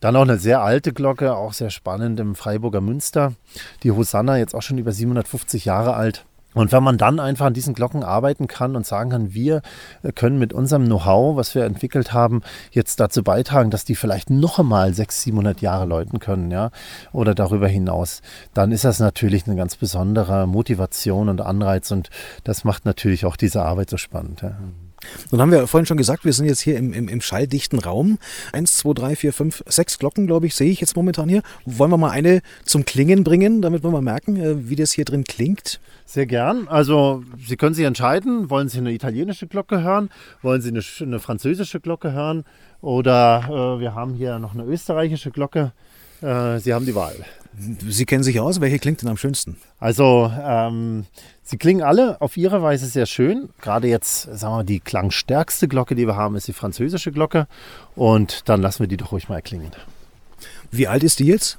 Dann 0.00 0.14
auch 0.16 0.22
eine 0.22 0.38
sehr 0.38 0.62
alte 0.62 0.92
Glocke, 0.92 1.34
auch 1.34 1.52
sehr 1.52 1.70
spannend 1.70 2.20
im 2.20 2.34
Freiburger 2.36 2.80
Münster. 2.80 3.32
Die 3.82 3.90
Hosanna, 3.90 4.38
jetzt 4.38 4.54
auch 4.54 4.62
schon 4.62 4.78
über 4.78 4.92
750 4.92 5.64
Jahre 5.64 5.94
alt. 5.94 6.24
Und 6.58 6.72
wenn 6.72 6.82
man 6.82 6.98
dann 6.98 7.20
einfach 7.20 7.46
an 7.46 7.54
diesen 7.54 7.72
Glocken 7.72 8.02
arbeiten 8.02 8.48
kann 8.48 8.74
und 8.74 8.84
sagen 8.84 9.10
kann, 9.10 9.32
wir 9.32 9.62
können 10.16 10.38
mit 10.38 10.52
unserem 10.52 10.86
Know-how, 10.86 11.36
was 11.36 11.54
wir 11.54 11.64
entwickelt 11.64 12.12
haben, 12.12 12.42
jetzt 12.72 12.98
dazu 12.98 13.22
beitragen, 13.22 13.70
dass 13.70 13.84
die 13.84 13.94
vielleicht 13.94 14.28
noch 14.28 14.58
einmal 14.58 14.92
600, 14.92 15.28
700 15.28 15.60
Jahre 15.60 15.84
läuten 15.84 16.18
können, 16.18 16.50
ja, 16.50 16.70
oder 17.12 17.34
darüber 17.34 17.68
hinaus, 17.68 18.22
dann 18.54 18.72
ist 18.72 18.84
das 18.84 18.98
natürlich 18.98 19.46
eine 19.46 19.54
ganz 19.54 19.76
besondere 19.76 20.48
Motivation 20.48 21.28
und 21.28 21.40
Anreiz 21.40 21.92
und 21.92 22.10
das 22.42 22.64
macht 22.64 22.84
natürlich 22.84 23.24
auch 23.24 23.36
diese 23.36 23.62
Arbeit 23.62 23.90
so 23.90 23.96
spannend. 23.96 24.42
Ja. 24.42 24.56
Nun 25.30 25.40
haben 25.40 25.50
wir 25.50 25.66
vorhin 25.66 25.86
schon 25.86 25.96
gesagt, 25.96 26.24
wir 26.24 26.32
sind 26.32 26.46
jetzt 26.46 26.60
hier 26.60 26.76
im, 26.76 26.92
im, 26.92 27.08
im 27.08 27.20
schalldichten 27.20 27.78
Raum. 27.78 28.18
Eins, 28.52 28.76
zwei, 28.76 28.92
drei, 28.92 29.16
vier, 29.16 29.32
fünf, 29.32 29.62
sechs 29.66 29.98
Glocken, 29.98 30.26
glaube 30.26 30.46
ich, 30.46 30.54
sehe 30.54 30.70
ich 30.70 30.80
jetzt 30.80 30.96
momentan 30.96 31.28
hier. 31.28 31.42
Wollen 31.64 31.90
wir 31.90 31.98
mal 31.98 32.10
eine 32.10 32.40
zum 32.64 32.84
Klingen 32.84 33.24
bringen, 33.24 33.62
damit 33.62 33.82
wir 33.82 33.90
mal 33.90 34.02
merken, 34.02 34.36
äh, 34.36 34.68
wie 34.68 34.76
das 34.76 34.92
hier 34.92 35.04
drin 35.04 35.24
klingt? 35.24 35.80
Sehr 36.04 36.26
gern. 36.26 36.68
Also 36.68 37.22
Sie 37.46 37.56
können 37.56 37.74
sich 37.74 37.84
entscheiden, 37.84 38.50
wollen 38.50 38.68
Sie 38.68 38.78
eine 38.78 38.92
italienische 38.92 39.46
Glocke 39.46 39.82
hören, 39.82 40.10
wollen 40.42 40.60
Sie 40.60 40.70
eine, 40.70 40.82
eine 41.00 41.20
französische 41.20 41.80
Glocke 41.80 42.12
hören 42.12 42.44
oder 42.80 43.76
äh, 43.76 43.80
wir 43.80 43.94
haben 43.94 44.14
hier 44.14 44.38
noch 44.38 44.54
eine 44.54 44.64
österreichische 44.64 45.30
Glocke. 45.30 45.72
Äh, 46.22 46.58
Sie 46.58 46.74
haben 46.74 46.86
die 46.86 46.94
Wahl. 46.94 47.14
Sie 47.88 48.06
kennen 48.06 48.22
sich 48.22 48.38
aus, 48.38 48.60
welche 48.60 48.78
klingt 48.78 49.02
denn 49.02 49.08
am 49.08 49.16
schönsten? 49.16 49.56
Also 49.80 50.32
ähm, 50.40 51.06
sie 51.42 51.56
klingen 51.56 51.82
alle 51.82 52.20
auf 52.20 52.36
ihre 52.36 52.62
Weise 52.62 52.86
sehr 52.86 53.06
schön. 53.06 53.48
Gerade 53.60 53.88
jetzt, 53.88 54.22
sagen 54.22 54.52
wir 54.52 54.56
mal, 54.58 54.64
die 54.64 54.78
klangstärkste 54.78 55.66
Glocke, 55.66 55.96
die 55.96 56.06
wir 56.06 56.14
haben, 56.14 56.36
ist 56.36 56.46
die 56.46 56.52
französische 56.52 57.10
Glocke. 57.10 57.48
Und 57.96 58.48
dann 58.48 58.62
lassen 58.62 58.80
wir 58.80 58.86
die 58.86 58.96
doch 58.96 59.10
ruhig 59.10 59.28
mal 59.28 59.36
erklingen. 59.36 59.72
Wie 60.70 60.86
alt 60.86 61.02
ist 61.02 61.18
die 61.18 61.26
jetzt? 61.26 61.58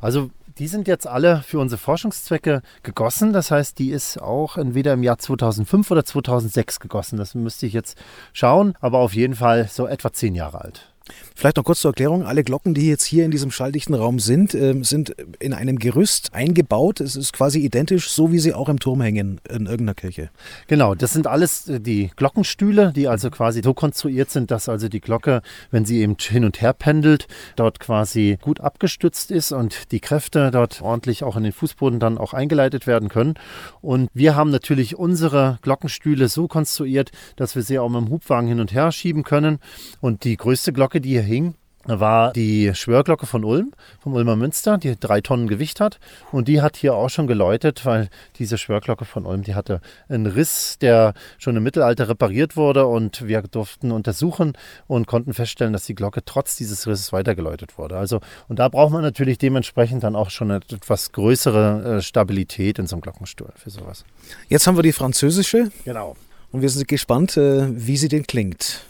Also 0.00 0.30
die 0.58 0.66
sind 0.66 0.88
jetzt 0.88 1.06
alle 1.06 1.42
für 1.46 1.60
unsere 1.60 1.78
Forschungszwecke 1.78 2.62
gegossen. 2.82 3.32
Das 3.32 3.50
heißt, 3.52 3.78
die 3.78 3.90
ist 3.90 4.20
auch 4.20 4.56
entweder 4.56 4.94
im 4.94 5.04
Jahr 5.04 5.18
2005 5.18 5.90
oder 5.90 6.04
2006 6.04 6.80
gegossen. 6.80 7.16
Das 7.16 7.34
müsste 7.36 7.66
ich 7.66 7.72
jetzt 7.72 7.96
schauen, 8.32 8.74
aber 8.80 8.98
auf 8.98 9.14
jeden 9.14 9.36
Fall 9.36 9.68
so 9.68 9.86
etwa 9.86 10.12
zehn 10.12 10.34
Jahre 10.34 10.60
alt. 10.62 10.92
Vielleicht 11.34 11.56
noch 11.56 11.64
kurz 11.64 11.80
zur 11.80 11.90
Erklärung. 11.90 12.24
Alle 12.24 12.44
Glocken, 12.44 12.74
die 12.74 12.88
jetzt 12.88 13.04
hier 13.04 13.24
in 13.24 13.30
diesem 13.30 13.50
schalldichten 13.50 13.94
Raum 13.94 14.18
sind, 14.18 14.54
äh, 14.54 14.74
sind 14.82 15.14
in 15.38 15.52
einem 15.52 15.78
Gerüst 15.78 16.30
eingebaut. 16.32 17.00
Es 17.00 17.16
ist 17.16 17.32
quasi 17.32 17.60
identisch, 17.60 18.10
so 18.10 18.32
wie 18.32 18.38
sie 18.38 18.54
auch 18.54 18.68
im 18.68 18.80
Turm 18.80 19.00
hängen 19.00 19.40
in 19.48 19.66
irgendeiner 19.66 19.94
Kirche. 19.94 20.30
Genau, 20.66 20.94
das 20.94 21.12
sind 21.12 21.26
alles 21.26 21.68
äh, 21.68 21.80
die 21.80 22.10
Glockenstühle, 22.16 22.92
die 22.94 23.08
also 23.08 23.30
quasi 23.30 23.62
so 23.62 23.74
konstruiert 23.74 24.30
sind, 24.30 24.50
dass 24.50 24.68
also 24.68 24.88
die 24.88 25.00
Glocke, 25.00 25.42
wenn 25.70 25.84
sie 25.84 26.00
eben 26.00 26.16
hin 26.20 26.44
und 26.44 26.60
her 26.60 26.72
pendelt, 26.72 27.28
dort 27.56 27.80
quasi 27.80 28.38
gut 28.40 28.60
abgestützt 28.60 29.30
ist 29.30 29.52
und 29.52 29.92
die 29.92 30.00
Kräfte 30.00 30.50
dort 30.50 30.82
ordentlich 30.82 31.24
auch 31.24 31.36
in 31.36 31.44
den 31.44 31.52
Fußboden 31.52 32.00
dann 32.00 32.18
auch 32.18 32.34
eingeleitet 32.34 32.86
werden 32.86 33.08
können. 33.08 33.34
Und 33.80 34.08
wir 34.12 34.34
haben 34.34 34.50
natürlich 34.50 34.96
unsere 34.96 35.58
Glockenstühle 35.62 36.28
so 36.28 36.48
konstruiert, 36.48 37.10
dass 37.36 37.54
wir 37.54 37.62
sie 37.62 37.78
auch 37.78 37.88
mit 37.88 38.00
dem 38.00 38.10
Hubwagen 38.10 38.48
hin 38.48 38.60
und 38.60 38.72
her 38.72 38.92
schieben 38.92 39.22
können. 39.22 39.58
Und 40.00 40.24
die 40.24 40.36
größte 40.36 40.72
Glocke, 40.72 40.97
die 41.00 41.10
hier 41.10 41.22
hing, 41.22 41.54
war 41.96 42.32
die 42.32 42.74
Schwörglocke 42.74 43.26
von 43.26 43.44
Ulm, 43.44 43.72
vom 44.00 44.14
Ulmer 44.14 44.36
Münster, 44.36 44.78
die 44.78 44.98
drei 44.98 45.20
Tonnen 45.20 45.48
Gewicht 45.48 45.80
hat. 45.80 45.98
Und 46.32 46.48
die 46.48 46.60
hat 46.60 46.76
hier 46.76 46.94
auch 46.94 47.08
schon 47.08 47.26
geläutet, 47.26 47.86
weil 47.86 48.08
diese 48.38 48.58
Schwörglocke 48.58 49.04
von 49.04 49.24
Ulm, 49.24 49.42
die 49.42 49.54
hatte 49.54 49.80
einen 50.08 50.26
Riss, 50.26 50.78
der 50.78 51.14
schon 51.38 51.56
im 51.56 51.62
Mittelalter 51.62 52.08
repariert 52.08 52.56
wurde. 52.56 52.86
Und 52.86 53.26
wir 53.26 53.42
durften 53.42 53.90
untersuchen 53.90 54.52
und 54.86 55.06
konnten 55.06 55.32
feststellen, 55.32 55.72
dass 55.72 55.86
die 55.86 55.94
Glocke 55.94 56.24
trotz 56.24 56.56
dieses 56.56 56.86
Risses 56.86 57.12
weitergeläutet 57.12 57.78
wurde. 57.78 57.96
Also, 57.96 58.20
und 58.48 58.58
da 58.58 58.68
braucht 58.68 58.92
man 58.92 59.02
natürlich 59.02 59.38
dementsprechend 59.38 60.02
dann 60.02 60.16
auch 60.16 60.30
schon 60.30 60.50
eine 60.50 60.60
etwas 60.70 61.12
größere 61.12 61.96
äh, 61.96 62.02
Stabilität 62.02 62.78
in 62.78 62.86
so 62.86 62.96
einem 62.96 63.02
Glockenstuhl 63.02 63.52
für 63.54 63.70
sowas. 63.70 64.04
Jetzt 64.48 64.66
haben 64.66 64.76
wir 64.76 64.82
die 64.82 64.92
französische. 64.92 65.70
Genau. 65.84 66.16
Und 66.50 66.62
wir 66.62 66.68
sind 66.70 66.88
gespannt, 66.88 67.36
äh, 67.36 67.68
wie 67.70 67.96
sie 67.96 68.08
denn 68.08 68.26
klingt. 68.26 68.82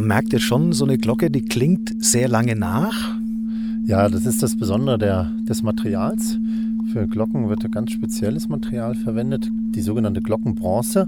Man 0.00 0.06
merkt 0.06 0.32
jetzt 0.32 0.44
schon, 0.44 0.72
so 0.72 0.86
eine 0.86 0.96
Glocke, 0.96 1.30
die 1.30 1.42
klingt 1.42 2.02
sehr 2.02 2.26
lange 2.26 2.56
nach. 2.56 3.18
Ja, 3.84 4.08
das 4.08 4.24
ist 4.24 4.42
das 4.42 4.56
Besondere 4.56 4.96
der, 4.96 5.30
des 5.46 5.62
Materials. 5.62 6.38
Für 6.90 7.06
Glocken 7.06 7.50
wird 7.50 7.66
ein 7.66 7.70
ganz 7.70 7.90
spezielles 7.90 8.48
Material 8.48 8.94
verwendet, 8.94 9.50
die 9.52 9.82
sogenannte 9.82 10.22
Glockenbronze. 10.22 11.06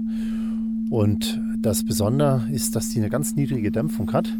Und 0.91 1.41
das 1.57 1.83
Besondere 1.83 2.43
ist, 2.51 2.75
dass 2.75 2.89
die 2.89 2.99
eine 2.99 3.09
ganz 3.09 3.35
niedrige 3.35 3.71
Dämpfung 3.71 4.13
hat. 4.13 4.37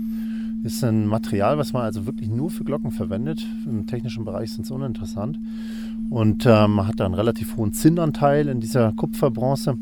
Ist 0.61 0.83
ein 0.83 1.07
Material, 1.07 1.57
was 1.57 1.73
man 1.73 1.81
also 1.81 2.05
wirklich 2.05 2.29
nur 2.29 2.51
für 2.51 2.63
Glocken 2.63 2.91
verwendet. 2.91 3.47
Im 3.65 3.87
technischen 3.87 4.23
Bereich 4.23 4.51
sind 4.51 4.65
es 4.65 4.71
uninteressant. 4.71 5.39
Und 6.11 6.45
man 6.45 6.85
hat 6.85 6.99
da 6.99 7.05
einen 7.05 7.15
relativ 7.15 7.57
hohen 7.57 7.73
Zinnanteil 7.73 8.47
in 8.49 8.59
dieser 8.59 8.91
Kupferbronze. 8.91 9.79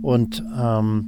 Und 0.00 0.44
ähm, 0.56 1.06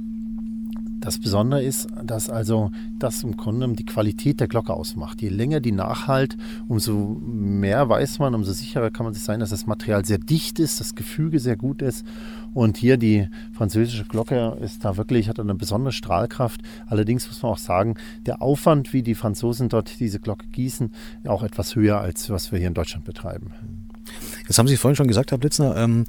das 1.05 1.19
Besondere 1.19 1.61
ist, 1.61 1.87
dass 2.03 2.31
also 2.31 2.71
das 2.97 3.21
im 3.21 3.37
Grunde 3.37 3.71
die 3.73 3.85
Qualität 3.85 4.39
der 4.39 4.47
Glocke 4.47 4.73
ausmacht. 4.73 5.21
Je 5.21 5.29
länger 5.29 5.59
die 5.59 5.71
nachhalt, 5.71 6.35
umso 6.67 7.21
mehr 7.21 7.87
weiß 7.87 8.17
man, 8.17 8.33
umso 8.33 8.53
sicherer 8.53 8.89
kann 8.89 9.05
man 9.05 9.13
sich 9.13 9.21
sein, 9.21 9.39
dass 9.39 9.51
das 9.51 9.67
Material 9.67 10.03
sehr 10.03 10.17
dicht 10.17 10.57
ist, 10.57 10.79
das 10.79 10.95
Gefüge 10.95 11.39
sehr 11.39 11.57
gut 11.57 11.83
ist. 11.83 12.07
Und 12.55 12.77
hier 12.77 12.97
die 12.97 13.29
französische 13.51 14.05
Glocke 14.05 14.57
ist 14.61 14.83
da 14.83 14.97
wirklich, 14.97 15.29
hat 15.29 15.39
eine 15.39 15.53
besondere 15.53 15.91
Strahlkraft. 15.91 16.61
Allerdings 16.87 17.27
muss 17.27 17.43
man 17.43 17.51
auch 17.51 17.59
sagen, 17.59 17.95
der 18.25 18.41
Aufwand, 18.41 18.91
wie 18.91 19.03
die 19.03 19.13
Franzosen 19.13 19.69
dort 19.69 19.99
diese 19.99 20.19
Glocke 20.19 20.47
gießen, 20.47 20.91
auch 21.27 21.43
etwas 21.43 21.75
höher, 21.75 21.99
als 21.99 22.31
was 22.31 22.51
wir 22.51 22.57
hier 22.57 22.69
in 22.69 22.73
Deutschland 22.73 23.05
betreiben. 23.05 23.51
Jetzt 24.47 24.59
haben 24.59 24.67
Sie 24.67 24.77
vorhin 24.77 24.95
schon 24.95 25.07
gesagt, 25.07 25.31
Herr 25.31 25.37
Blitzner, 25.37 25.75
ähm, 25.75 26.05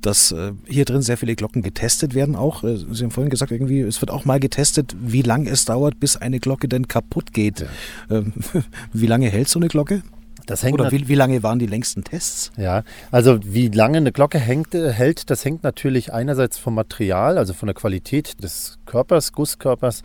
dass 0.00 0.32
äh, 0.32 0.52
hier 0.66 0.84
drin 0.84 1.02
sehr 1.02 1.16
viele 1.16 1.34
Glocken 1.34 1.62
getestet 1.62 2.14
werden 2.14 2.36
auch. 2.36 2.62
Äh, 2.64 2.76
Sie 2.76 3.04
haben 3.04 3.10
vorhin 3.10 3.30
gesagt, 3.30 3.50
irgendwie, 3.50 3.80
es 3.80 4.00
wird 4.00 4.10
auch 4.10 4.24
mal 4.24 4.40
getestet, 4.40 4.94
wie 5.00 5.22
lange 5.22 5.50
es 5.50 5.64
dauert, 5.64 5.98
bis 5.98 6.16
eine 6.16 6.40
Glocke 6.40 6.68
denn 6.68 6.88
kaputt 6.88 7.32
geht. 7.32 7.60
Ja. 7.60 8.18
Ähm, 8.18 8.32
wie 8.92 9.06
lange 9.06 9.28
hält 9.28 9.48
so 9.48 9.58
eine 9.58 9.68
Glocke? 9.68 10.02
Das 10.46 10.64
hängt 10.64 10.80
Oder 10.80 10.90
wie, 10.90 11.06
wie, 11.06 11.14
lange 11.14 11.44
waren 11.44 11.60
die 11.60 11.66
längsten 11.66 12.02
Tests? 12.02 12.50
Ja, 12.56 12.82
also 13.12 13.38
wie 13.44 13.68
lange 13.68 13.98
eine 13.98 14.10
Glocke 14.10 14.38
hängt, 14.38 14.74
äh, 14.74 14.92
hält, 14.92 15.30
das 15.30 15.44
hängt 15.44 15.62
natürlich 15.62 16.12
einerseits 16.12 16.58
vom 16.58 16.74
Material, 16.74 17.38
also 17.38 17.54
von 17.54 17.68
der 17.68 17.74
Qualität 17.74 18.42
des 18.42 18.79
Körpers, 18.90 19.32
Gusskörpers 19.32 20.02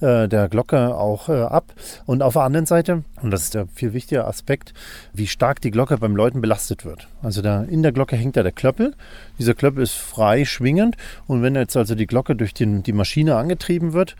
äh, 0.00 0.26
der 0.26 0.48
Glocke 0.48 0.94
auch 0.96 1.28
äh, 1.28 1.42
ab. 1.42 1.74
Und 2.06 2.22
auf 2.22 2.32
der 2.32 2.42
anderen 2.42 2.64
Seite, 2.64 3.04
und 3.20 3.30
das 3.30 3.42
ist 3.42 3.54
der 3.54 3.66
viel 3.74 3.92
wichtigere 3.92 4.26
Aspekt, 4.26 4.72
wie 5.12 5.26
stark 5.26 5.60
die 5.60 5.70
Glocke 5.70 5.98
beim 5.98 6.16
Läuten 6.16 6.40
belastet 6.40 6.86
wird. 6.86 7.08
Also 7.22 7.42
da, 7.42 7.62
in 7.62 7.82
der 7.82 7.92
Glocke 7.92 8.16
hängt 8.16 8.36
ja 8.36 8.42
der 8.42 8.52
Klöppel. 8.52 8.94
Dieser 9.38 9.54
Klöppel 9.54 9.82
ist 9.82 9.94
frei 9.94 10.46
schwingend 10.46 10.96
und 11.26 11.42
wenn 11.42 11.54
jetzt 11.54 11.76
also 11.76 11.94
die 11.94 12.06
Glocke 12.06 12.34
durch 12.34 12.54
den, 12.54 12.82
die 12.82 12.92
Maschine 12.92 13.36
angetrieben 13.36 13.92
wird, 13.92 14.16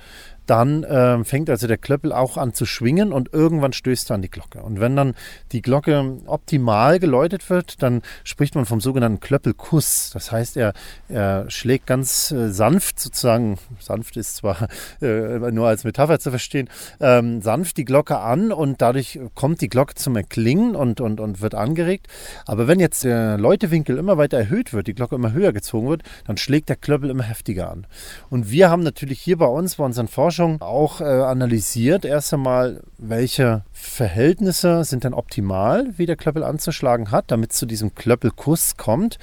dann 0.46 0.82
äh, 0.82 1.22
fängt 1.24 1.48
also 1.50 1.66
der 1.66 1.78
Klöppel 1.78 2.12
auch 2.12 2.36
an 2.36 2.52
zu 2.52 2.66
schwingen 2.66 3.12
und 3.12 3.32
irgendwann 3.32 3.72
stößt 3.72 4.10
er 4.10 4.14
an 4.14 4.22
die 4.22 4.30
Glocke. 4.30 4.62
Und 4.62 4.80
wenn 4.80 4.96
dann 4.96 5.14
die 5.52 5.62
Glocke 5.62 6.18
optimal 6.26 6.98
geläutet 6.98 7.48
wird, 7.48 7.82
dann 7.82 8.02
spricht 8.24 8.54
man 8.54 8.66
vom 8.66 8.80
sogenannten 8.80 9.20
Klöppelkuss. 9.20 10.10
Das 10.12 10.32
heißt, 10.32 10.56
er, 10.56 10.72
er 11.08 11.48
schlägt 11.48 11.86
ganz 11.86 12.32
äh, 12.32 12.48
sanft 12.50 12.98
sozusagen, 12.98 13.58
sanft 13.78 14.01
ist 14.16 14.36
zwar 14.36 14.68
äh, 15.00 15.38
nur 15.50 15.68
als 15.68 15.84
Metapher 15.84 16.18
zu 16.18 16.30
verstehen, 16.30 16.68
ähm, 17.00 17.42
sanft 17.42 17.76
die 17.76 17.84
Glocke 17.84 18.18
an 18.18 18.52
und 18.52 18.82
dadurch 18.82 19.20
kommt 19.34 19.60
die 19.60 19.68
Glocke 19.68 19.94
zum 19.94 20.16
Erklingen 20.16 20.76
und, 20.76 21.00
und, 21.00 21.20
und 21.20 21.40
wird 21.40 21.54
angeregt. 21.54 22.06
Aber 22.46 22.68
wenn 22.68 22.80
jetzt 22.80 23.04
der 23.04 23.38
Läutewinkel 23.38 23.98
immer 23.98 24.16
weiter 24.18 24.38
erhöht 24.38 24.72
wird, 24.72 24.86
die 24.86 24.94
Glocke 24.94 25.14
immer 25.14 25.32
höher 25.32 25.52
gezogen 25.52 25.88
wird, 25.88 26.02
dann 26.26 26.36
schlägt 26.36 26.68
der 26.68 26.76
Klöppel 26.76 27.10
immer 27.10 27.24
heftiger 27.24 27.70
an. 27.70 27.86
Und 28.30 28.50
wir 28.50 28.70
haben 28.70 28.82
natürlich 28.82 29.20
hier 29.20 29.38
bei 29.38 29.46
uns, 29.46 29.76
bei 29.76 29.84
unseren 29.84 30.08
Forschungen, 30.08 30.60
auch 30.60 31.00
äh, 31.00 31.04
analysiert 31.04 32.04
erst 32.04 32.32
einmal, 32.34 32.82
welche 32.98 33.64
Verhältnisse 33.72 34.84
sind 34.84 35.04
denn 35.04 35.14
optimal, 35.14 35.92
wie 35.96 36.06
der 36.06 36.16
Klöppel 36.16 36.44
anzuschlagen 36.44 37.10
hat, 37.10 37.30
damit 37.30 37.52
es 37.52 37.58
zu 37.58 37.66
diesem 37.66 37.94
Klöppelkuss 37.94 38.76
kommt. 38.76 39.18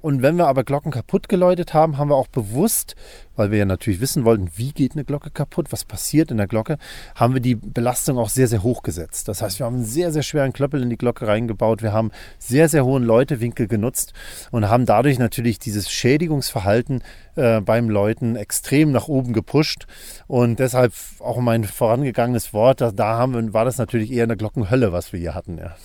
Und 0.00 0.22
wenn 0.22 0.36
wir 0.36 0.46
aber 0.46 0.64
Glocken 0.64 0.92
kaputt 0.92 1.28
geläutet 1.28 1.74
haben, 1.74 1.98
haben 1.98 2.10
wir 2.10 2.16
auch 2.16 2.28
bewusst, 2.28 2.94
weil 3.38 3.50
wir 3.50 3.58
ja 3.58 3.64
natürlich 3.64 4.00
wissen 4.00 4.24
wollten, 4.24 4.50
wie 4.56 4.72
geht 4.72 4.92
eine 4.92 5.04
Glocke 5.04 5.30
kaputt, 5.30 5.70
was 5.70 5.84
passiert 5.84 6.30
in 6.30 6.36
der 6.36 6.46
Glocke, 6.46 6.78
haben 7.14 7.34
wir 7.34 7.40
die 7.40 7.54
Belastung 7.54 8.18
auch 8.18 8.28
sehr, 8.28 8.48
sehr 8.48 8.62
hoch 8.62 8.82
gesetzt. 8.82 9.28
Das 9.28 9.40
heißt, 9.40 9.58
wir 9.58 9.66
haben 9.66 9.76
einen 9.76 9.84
sehr, 9.84 10.12
sehr 10.12 10.22
schweren 10.22 10.52
Klöppel 10.52 10.82
in 10.82 10.90
die 10.90 10.98
Glocke 10.98 11.26
reingebaut. 11.26 11.82
Wir 11.82 11.92
haben 11.92 12.10
sehr, 12.38 12.68
sehr 12.68 12.84
hohen 12.84 13.04
Läutewinkel 13.04 13.68
genutzt 13.68 14.12
und 14.50 14.68
haben 14.68 14.86
dadurch 14.86 15.18
natürlich 15.18 15.58
dieses 15.58 15.90
Schädigungsverhalten 15.90 17.02
äh, 17.36 17.60
beim 17.60 17.88
Läuten 17.88 18.36
extrem 18.36 18.90
nach 18.90 19.08
oben 19.08 19.32
gepusht. 19.32 19.86
Und 20.26 20.58
deshalb 20.58 20.92
auch 21.20 21.38
mein 21.38 21.64
vorangegangenes 21.64 22.52
Wort, 22.52 22.80
da, 22.80 22.90
da 22.90 23.18
haben 23.18 23.34
wir, 23.34 23.52
war 23.52 23.64
das 23.64 23.78
natürlich 23.78 24.10
eher 24.10 24.24
eine 24.24 24.36
Glockenhölle, 24.36 24.92
was 24.92 25.12
wir 25.12 25.20
hier 25.20 25.34
hatten. 25.34 25.58
Ja. 25.58 25.76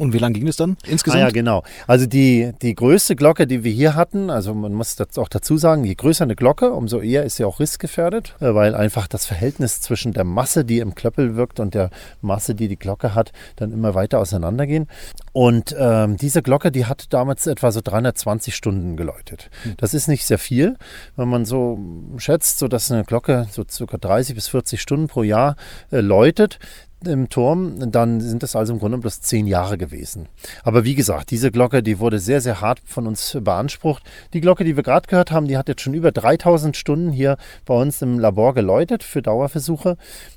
Und 0.00 0.14
wie 0.14 0.18
lange 0.18 0.38
ging 0.38 0.48
es 0.48 0.56
dann 0.56 0.78
insgesamt? 0.86 1.20
Ah, 1.20 1.26
ja, 1.26 1.30
genau. 1.30 1.62
Also 1.86 2.06
die, 2.06 2.52
die 2.62 2.74
größte 2.74 3.16
Glocke, 3.16 3.46
die 3.46 3.64
wir 3.64 3.70
hier 3.70 3.94
hatten, 3.94 4.30
also 4.30 4.54
man 4.54 4.72
muss 4.72 4.96
das 4.96 5.18
auch 5.18 5.28
dazu 5.28 5.58
sagen, 5.58 5.84
je 5.84 5.94
größer 5.94 6.24
eine 6.24 6.36
Glocke, 6.36 6.72
umso 6.72 7.00
eher 7.00 7.24
ist 7.24 7.36
sie 7.36 7.44
auch 7.44 7.60
rissgefährdet, 7.60 8.34
äh, 8.40 8.54
weil 8.54 8.74
einfach 8.74 9.06
das 9.08 9.26
Verhältnis 9.26 9.82
zwischen 9.82 10.14
der 10.14 10.24
Masse, 10.24 10.64
die 10.64 10.78
im 10.78 10.94
Klöppel 10.94 11.36
wirkt, 11.36 11.60
und 11.60 11.74
der 11.74 11.90
Masse, 12.22 12.54
die 12.54 12.66
die 12.66 12.78
Glocke 12.78 13.14
hat, 13.14 13.32
dann 13.56 13.72
immer 13.72 13.94
weiter 13.94 14.20
auseinandergehen. 14.20 14.86
Und 15.32 15.76
ähm, 15.78 16.16
diese 16.16 16.40
Glocke, 16.40 16.72
die 16.72 16.86
hat 16.86 17.12
damals 17.12 17.46
etwa 17.46 17.70
so 17.70 17.82
320 17.84 18.56
Stunden 18.56 18.96
geläutet. 18.96 19.50
Hm. 19.64 19.74
Das 19.76 19.92
ist 19.92 20.08
nicht 20.08 20.24
sehr 20.24 20.38
viel, 20.38 20.78
wenn 21.16 21.28
man 21.28 21.44
so 21.44 21.78
schätzt, 22.16 22.58
so 22.58 22.68
dass 22.68 22.90
eine 22.90 23.04
Glocke 23.04 23.48
so 23.50 23.64
circa 23.70 23.98
30 23.98 24.34
bis 24.34 24.48
40 24.48 24.80
Stunden 24.80 25.08
pro 25.08 25.24
Jahr 25.24 25.56
äh, 25.90 26.00
läutet 26.00 26.58
im 27.06 27.28
Turm, 27.28 27.90
dann 27.90 28.20
sind 28.20 28.42
es 28.42 28.54
also 28.54 28.72
im 28.72 28.78
Grunde 28.78 28.98
bloß 28.98 29.20
zehn 29.20 29.46
Jahre 29.46 29.78
gewesen. 29.78 30.28
Aber 30.62 30.84
wie 30.84 30.94
gesagt, 30.94 31.30
diese 31.30 31.50
Glocke, 31.50 31.82
die 31.82 31.98
wurde 31.98 32.18
sehr, 32.18 32.40
sehr 32.40 32.60
hart 32.60 32.80
von 32.84 33.06
uns 33.06 33.36
beansprucht. 33.40 34.02
Die 34.32 34.40
Glocke, 34.40 34.64
die 34.64 34.76
wir 34.76 34.82
gerade 34.82 35.08
gehört 35.08 35.30
haben, 35.30 35.48
die 35.48 35.56
hat 35.56 35.68
jetzt 35.68 35.82
schon 35.82 35.94
über 35.94 36.12
3000 36.12 36.76
Stunden 36.76 37.10
hier 37.10 37.36
bei 37.64 37.74
uns 37.74 38.02
im 38.02 38.18
Labor 38.18 38.54
geläutet 38.54 39.02
für 39.02 39.22
Dauerversuche. 39.22 39.96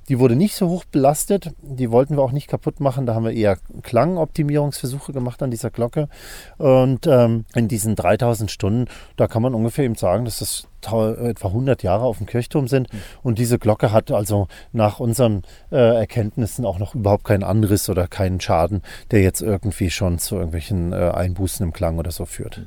Die 0.09 0.19
wurde 0.19 0.35
nicht 0.35 0.55
so 0.55 0.69
hoch 0.69 0.85
belastet. 0.85 1.51
Die 1.61 1.91
wollten 1.91 2.15
wir 2.15 2.23
auch 2.23 2.31
nicht 2.31 2.47
kaputt 2.47 2.79
machen. 2.79 3.05
Da 3.05 3.15
haben 3.15 3.25
wir 3.25 3.33
eher 3.33 3.57
Klangoptimierungsversuche 3.81 5.13
gemacht 5.13 5.43
an 5.43 5.51
dieser 5.51 5.69
Glocke. 5.69 6.07
Und 6.57 7.07
ähm, 7.07 7.45
in 7.55 7.67
diesen 7.67 7.95
3000 7.95 8.51
Stunden, 8.51 8.85
da 9.15 9.27
kann 9.27 9.41
man 9.41 9.53
ungefähr 9.53 9.85
eben 9.85 9.95
sagen, 9.95 10.25
dass 10.25 10.39
das 10.39 10.67
etwa 10.87 11.47
100 11.47 11.83
Jahre 11.83 12.03
auf 12.03 12.17
dem 12.17 12.27
Kirchturm 12.27 12.67
sind. 12.67 12.89
Und 13.21 13.39
diese 13.39 13.59
Glocke 13.59 13.91
hat 13.91 14.11
also 14.11 14.47
nach 14.71 14.99
unseren 14.99 15.43
äh, 15.71 15.77
Erkenntnissen 15.77 16.65
auch 16.65 16.79
noch 16.79 16.95
überhaupt 16.95 17.23
keinen 17.23 17.43
Anriss 17.43 17.89
oder 17.89 18.07
keinen 18.07 18.39
Schaden, 18.39 18.81
der 19.11 19.21
jetzt 19.21 19.41
irgendwie 19.41 19.89
schon 19.89 20.19
zu 20.19 20.35
irgendwelchen 20.35 20.93
äh, 20.93 21.11
Einbußen 21.11 21.65
im 21.65 21.73
Klang 21.73 21.97
oder 21.97 22.11
so 22.11 22.25
führt. 22.25 22.65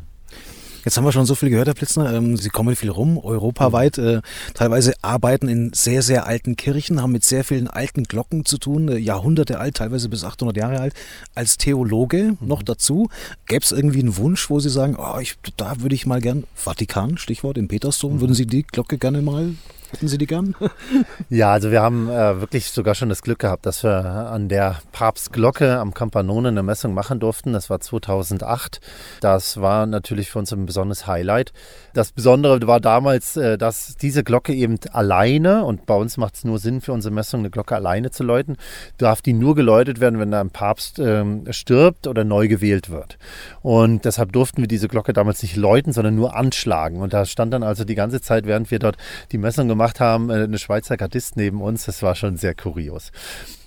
Jetzt 0.87 0.97
haben 0.97 1.05
wir 1.05 1.11
schon 1.11 1.26
so 1.26 1.35
viel 1.35 1.50
gehört, 1.50 1.66
Herr 1.66 1.75
Plitzner. 1.75 2.14
Ähm, 2.14 2.37
Sie 2.37 2.49
kommen 2.49 2.76
viel 2.76 2.90
rum, 2.90 3.19
europaweit, 3.19 3.99
äh, 3.99 4.21
teilweise 4.55 4.95
arbeiten 5.02 5.49
in 5.49 5.73
sehr, 5.73 6.00
sehr 6.00 6.28
alten 6.28 6.55
Kirchen, 6.55 7.02
haben 7.02 7.11
mit 7.11 7.25
sehr 7.25 7.43
vielen 7.43 7.66
alten 7.66 8.05
Glocken 8.05 8.45
zu 8.45 8.57
tun, 8.57 8.87
äh, 8.87 8.97
Jahrhunderte 8.97 9.59
alt, 9.59 9.78
teilweise 9.78 10.09
bis 10.09 10.23
800 10.23 10.57
Jahre 10.57 10.78
alt. 10.78 10.95
Als 11.35 11.59
Theologe 11.59 12.37
noch 12.40 12.62
dazu, 12.62 13.09
gäbe 13.47 13.64
es 13.64 13.73
irgendwie 13.73 13.99
einen 13.99 14.16
Wunsch, 14.16 14.49
wo 14.49 14.61
Sie 14.61 14.71
sagen, 14.71 14.97
oh, 14.97 15.19
ich, 15.19 15.35
da 15.57 15.81
würde 15.81 15.97
ich 15.97 16.07
mal 16.07 16.21
gern, 16.21 16.45
Vatikan, 16.55 17.19
Stichwort, 17.19 17.59
im 17.59 17.66
Petersdom, 17.66 18.21
würden 18.21 18.35
Sie 18.35 18.47
die 18.47 18.62
Glocke 18.62 18.97
gerne 18.97 19.23
mal 19.23 19.57
Hätten 19.96 20.08
Sie 20.08 20.18
die 20.18 20.26
gern? 20.26 20.54
ja, 21.30 21.52
also 21.52 21.70
wir 21.70 21.80
haben 21.80 22.10
äh, 22.10 22.38
wirklich 22.38 22.70
sogar 22.70 22.94
schon 22.94 23.08
das 23.08 23.22
Glück 23.22 23.38
gehabt, 23.38 23.64
dass 23.64 23.82
wir 23.82 24.04
an 24.04 24.50
der 24.50 24.76
Papstglocke 24.92 25.78
am 25.78 25.94
Campanone 25.94 26.48
eine 26.48 26.62
Messung 26.62 26.92
machen 26.92 27.18
durften. 27.18 27.54
Das 27.54 27.70
war 27.70 27.80
2008. 27.80 28.82
Das 29.22 29.59
war 29.62 29.87
natürlich 29.87 30.30
für 30.30 30.38
uns 30.38 30.52
ein 30.52 30.66
besonderes 30.66 31.06
Highlight. 31.06 31.54
Das 31.94 32.12
Besondere 32.12 32.66
war 32.66 32.78
damals, 32.78 33.38
äh, 33.38 33.56
dass 33.56 33.96
diese 33.96 34.22
Glocke 34.22 34.52
eben 34.52 34.78
alleine, 34.92 35.64
und 35.64 35.87
bei 35.87 35.94
uns 35.94 36.18
macht 36.18 36.35
es 36.35 36.44
nur 36.44 36.59
Sinn 36.59 36.82
für 36.82 36.92
unsere 36.92 37.14
Messung, 37.14 37.40
eine 37.40 37.48
Glocke 37.48 37.74
alleine 37.74 38.11
zu 38.11 38.22
läuten, 38.22 38.59
darf 38.98 39.22
die 39.22 39.32
nur 39.32 39.54
geläutet 39.54 39.98
werden, 39.98 40.20
wenn 40.20 40.30
da 40.30 40.42
ein 40.42 40.50
Papst 40.50 40.98
ähm, 40.98 41.50
stirbt 41.52 42.06
oder 42.06 42.22
neu 42.22 42.48
gewählt 42.48 42.90
wird. 42.90 43.16
Und 43.62 44.04
deshalb 44.04 44.32
durften 44.32 44.61
wir 44.61 44.68
diese 44.68 44.88
Glocke 44.88 45.14
damals 45.14 45.40
nicht 45.40 45.56
läuten, 45.56 45.94
sondern 45.94 46.16
nur 46.16 46.37
anschlagen. 46.37 47.00
Und 47.00 47.14
da 47.14 47.24
stand 47.24 47.54
dann 47.54 47.62
also 47.62 47.85
die 47.85 47.94
ganze 47.94 48.20
Zeit, 48.20 48.44
während 48.44 48.70
wir 48.70 48.78
dort 48.78 48.98
die 49.32 49.38
Messung 49.38 49.68
gemacht 49.68 49.86
gemacht 49.87 50.01
haben, 50.01 50.31
äh, 50.31 50.44
eine 50.44 50.59
Schweizer 50.59 50.96
Gardist 50.96 51.37
neben 51.37 51.61
uns. 51.61 51.85
Das 51.87 52.03
war 52.03 52.14
schon 52.14 52.37
sehr 52.37 52.55
kurios. 52.55 53.12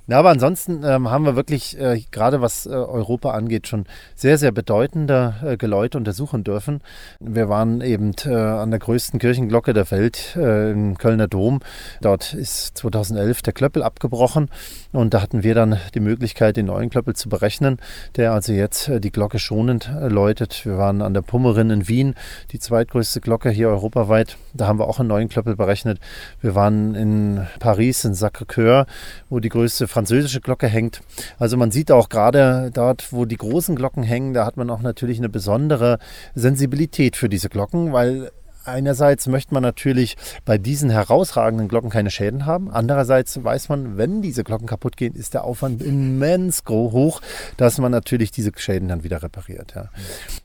Ja, 0.10 0.18
aber 0.18 0.32
ansonsten 0.32 0.82
ähm, 0.84 1.12
haben 1.12 1.24
wir 1.24 1.36
wirklich, 1.36 1.80
äh, 1.80 2.02
gerade 2.10 2.42
was 2.42 2.66
äh, 2.66 2.70
Europa 2.70 3.30
angeht, 3.30 3.68
schon 3.68 3.86
sehr, 4.16 4.40
sehr 4.40 4.52
bedeutende 4.52 5.36
äh, 5.46 5.56
Geläute 5.56 6.00
untersuchen 6.00 6.44
dürfen. 6.44 6.82
Wir 7.20 7.48
waren 7.48 7.82
eben 7.82 8.14
äh, 8.26 8.34
an 8.34 8.72
der 8.72 8.80
größten 8.80 9.20
Kirchenglocke 9.20 9.72
der 9.72 9.92
Welt 9.92 10.36
äh, 10.36 10.72
im 10.72 10.98
Kölner 10.98 11.28
Dom. 11.28 11.60
Dort 12.02 12.34
ist 12.34 12.76
2011 12.80 13.44
der 13.44 13.54
Klöppel 13.54 13.84
abgebrochen 13.84 14.50
und 14.94 15.14
da 15.14 15.22
hatten 15.22 15.44
wir 15.44 15.54
dann 15.54 15.78
die 15.94 16.00
Möglichkeit, 16.00 16.58
den 16.58 16.66
neuen 16.66 16.90
Klöppel 16.90 17.16
zu 17.16 17.30
berechnen, 17.30 17.78
der 18.16 18.32
also 18.34 18.52
jetzt 18.52 18.88
äh, 18.88 19.00
die 19.00 19.12
Glocke 19.12 19.38
schonend 19.38 19.92
läutet. 20.02 20.66
Wir 20.66 20.80
waren 20.80 21.04
an 21.04 21.14
der 21.14 21.22
Pummerin 21.22 21.70
in 21.70 21.88
Wien, 21.88 22.16
die 22.52 22.58
zweitgrößte 22.58 23.22
Glocke 23.22 23.52
hier 23.52 23.70
europaweit. 23.70 24.38
Da 24.56 24.66
haben 24.66 24.80
wir 24.80 24.88
auch 24.88 25.00
einen 25.00 25.10
neuen 25.10 25.30
Klöppel 25.30 25.56
berechnet. 25.56 26.00
Wir 26.42 26.56
waren 26.56 26.96
in 26.96 27.46
Paris, 27.60 28.06
in 28.06 28.14
Sacré-Cœur, 28.14 28.88
wo 29.30 29.40
die 29.40 29.50
größte 29.50 29.88
französische 30.00 30.40
Glocke 30.40 30.68
hängt. 30.68 31.02
Also 31.40 31.58
man 31.58 31.72
sieht 31.72 31.92
auch 31.92 32.08
gerade 32.08 32.72
dort, 32.74 33.12
wo 33.12 33.26
die 33.26 33.36
großen 33.36 33.76
Glocken 33.76 34.02
hängen, 34.02 34.34
da 34.34 34.46
hat 34.46 34.56
man 34.56 34.70
auch 34.70 34.80
natürlich 34.80 35.18
eine 35.18 35.28
besondere 35.28 36.00
Sensibilität 36.36 37.18
für 37.18 37.28
diese 37.28 37.50
Glocken, 37.50 37.92
weil 37.92 38.32
Einerseits 38.66 39.28
möchte 39.28 39.54
man 39.54 39.64
natürlich 39.64 40.16
bei 40.46 40.58
diesen 40.58 40.90
herausragenden 40.90 41.68
Glocken 41.68 41.90
keine 41.90 42.12
Schäden 42.12 42.46
haben. 42.46 42.70
Andererseits 42.70 43.44
weiß 43.44 43.70
man, 43.70 43.98
wenn 43.98 44.22
diese 44.22 44.44
Glocken 44.44 44.68
kaputt 44.68 44.98
gehen, 44.98 45.16
ist 45.16 45.34
der 45.34 45.44
Aufwand 45.44 45.82
immens 45.82 46.64
hoch, 46.68 47.22
dass 47.58 47.78
man 47.80 47.92
natürlich 47.92 48.32
diese 48.32 48.52
Schäden 48.56 48.90
dann 48.90 49.04
wieder 49.04 49.24
repariert. 49.24 49.74
Ja. 49.76 49.90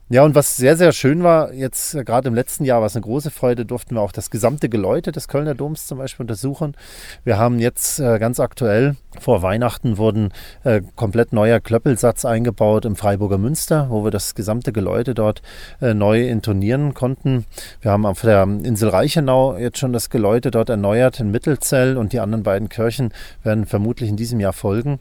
ja, 0.09 0.23
und 0.23 0.33
was 0.33 0.57
sehr, 0.57 0.77
sehr 0.77 0.91
schön 0.91 1.23
war, 1.23 1.53
jetzt 1.53 1.93
gerade 2.05 2.29
im 2.29 2.35
letzten 2.35 2.65
Jahr 2.65 2.79
war 2.79 2.87
es 2.87 2.95
eine 2.95 3.03
große 3.03 3.31
Freude, 3.31 3.65
durften 3.65 3.95
wir 3.95 4.01
auch 4.01 4.11
das 4.13 4.29
gesamte 4.29 4.69
Geläute 4.69 5.11
des 5.11 5.27
Kölner 5.27 5.53
Doms 5.53 5.85
zum 5.85 5.97
Beispiel 5.97 6.23
untersuchen. 6.23 6.75
Wir 7.25 7.37
haben 7.37 7.59
jetzt 7.59 7.99
äh, 7.99 8.17
ganz 8.17 8.39
aktuell 8.39 8.95
vor 9.21 9.41
Weihnachten 9.41 9.97
wurden 9.97 10.29
äh, 10.63 10.81
komplett 10.95 11.33
neuer 11.33 11.59
Klöppelsatz 11.59 12.25
eingebaut 12.25 12.85
im 12.85 12.95
Freiburger 12.95 13.37
Münster, 13.37 13.87
wo 13.89 14.03
wir 14.03 14.11
das 14.11 14.35
gesamte 14.35 14.71
Geläute 14.71 15.13
dort 15.13 15.41
äh, 15.81 15.93
neu 15.93 16.27
intonieren 16.27 16.93
konnten. 16.93 17.45
Wir 17.81 17.91
haben 17.91 18.05
auf 18.05 18.21
der 18.21 18.43
Insel 18.43 18.89
Reichenau 18.89 19.57
jetzt 19.57 19.77
schon 19.77 19.93
das 19.93 20.09
Geläute 20.09 20.51
dort 20.51 20.69
erneuert 20.69 21.19
in 21.19 21.31
Mittelzell 21.31 21.97
und 21.97 22.13
die 22.13 22.19
anderen 22.19 22.43
beiden 22.43 22.69
Kirchen 22.69 23.13
werden 23.43 23.65
vermutlich 23.65 24.09
in 24.09 24.17
diesem 24.17 24.39
Jahr 24.39 24.53
folgen. 24.53 24.99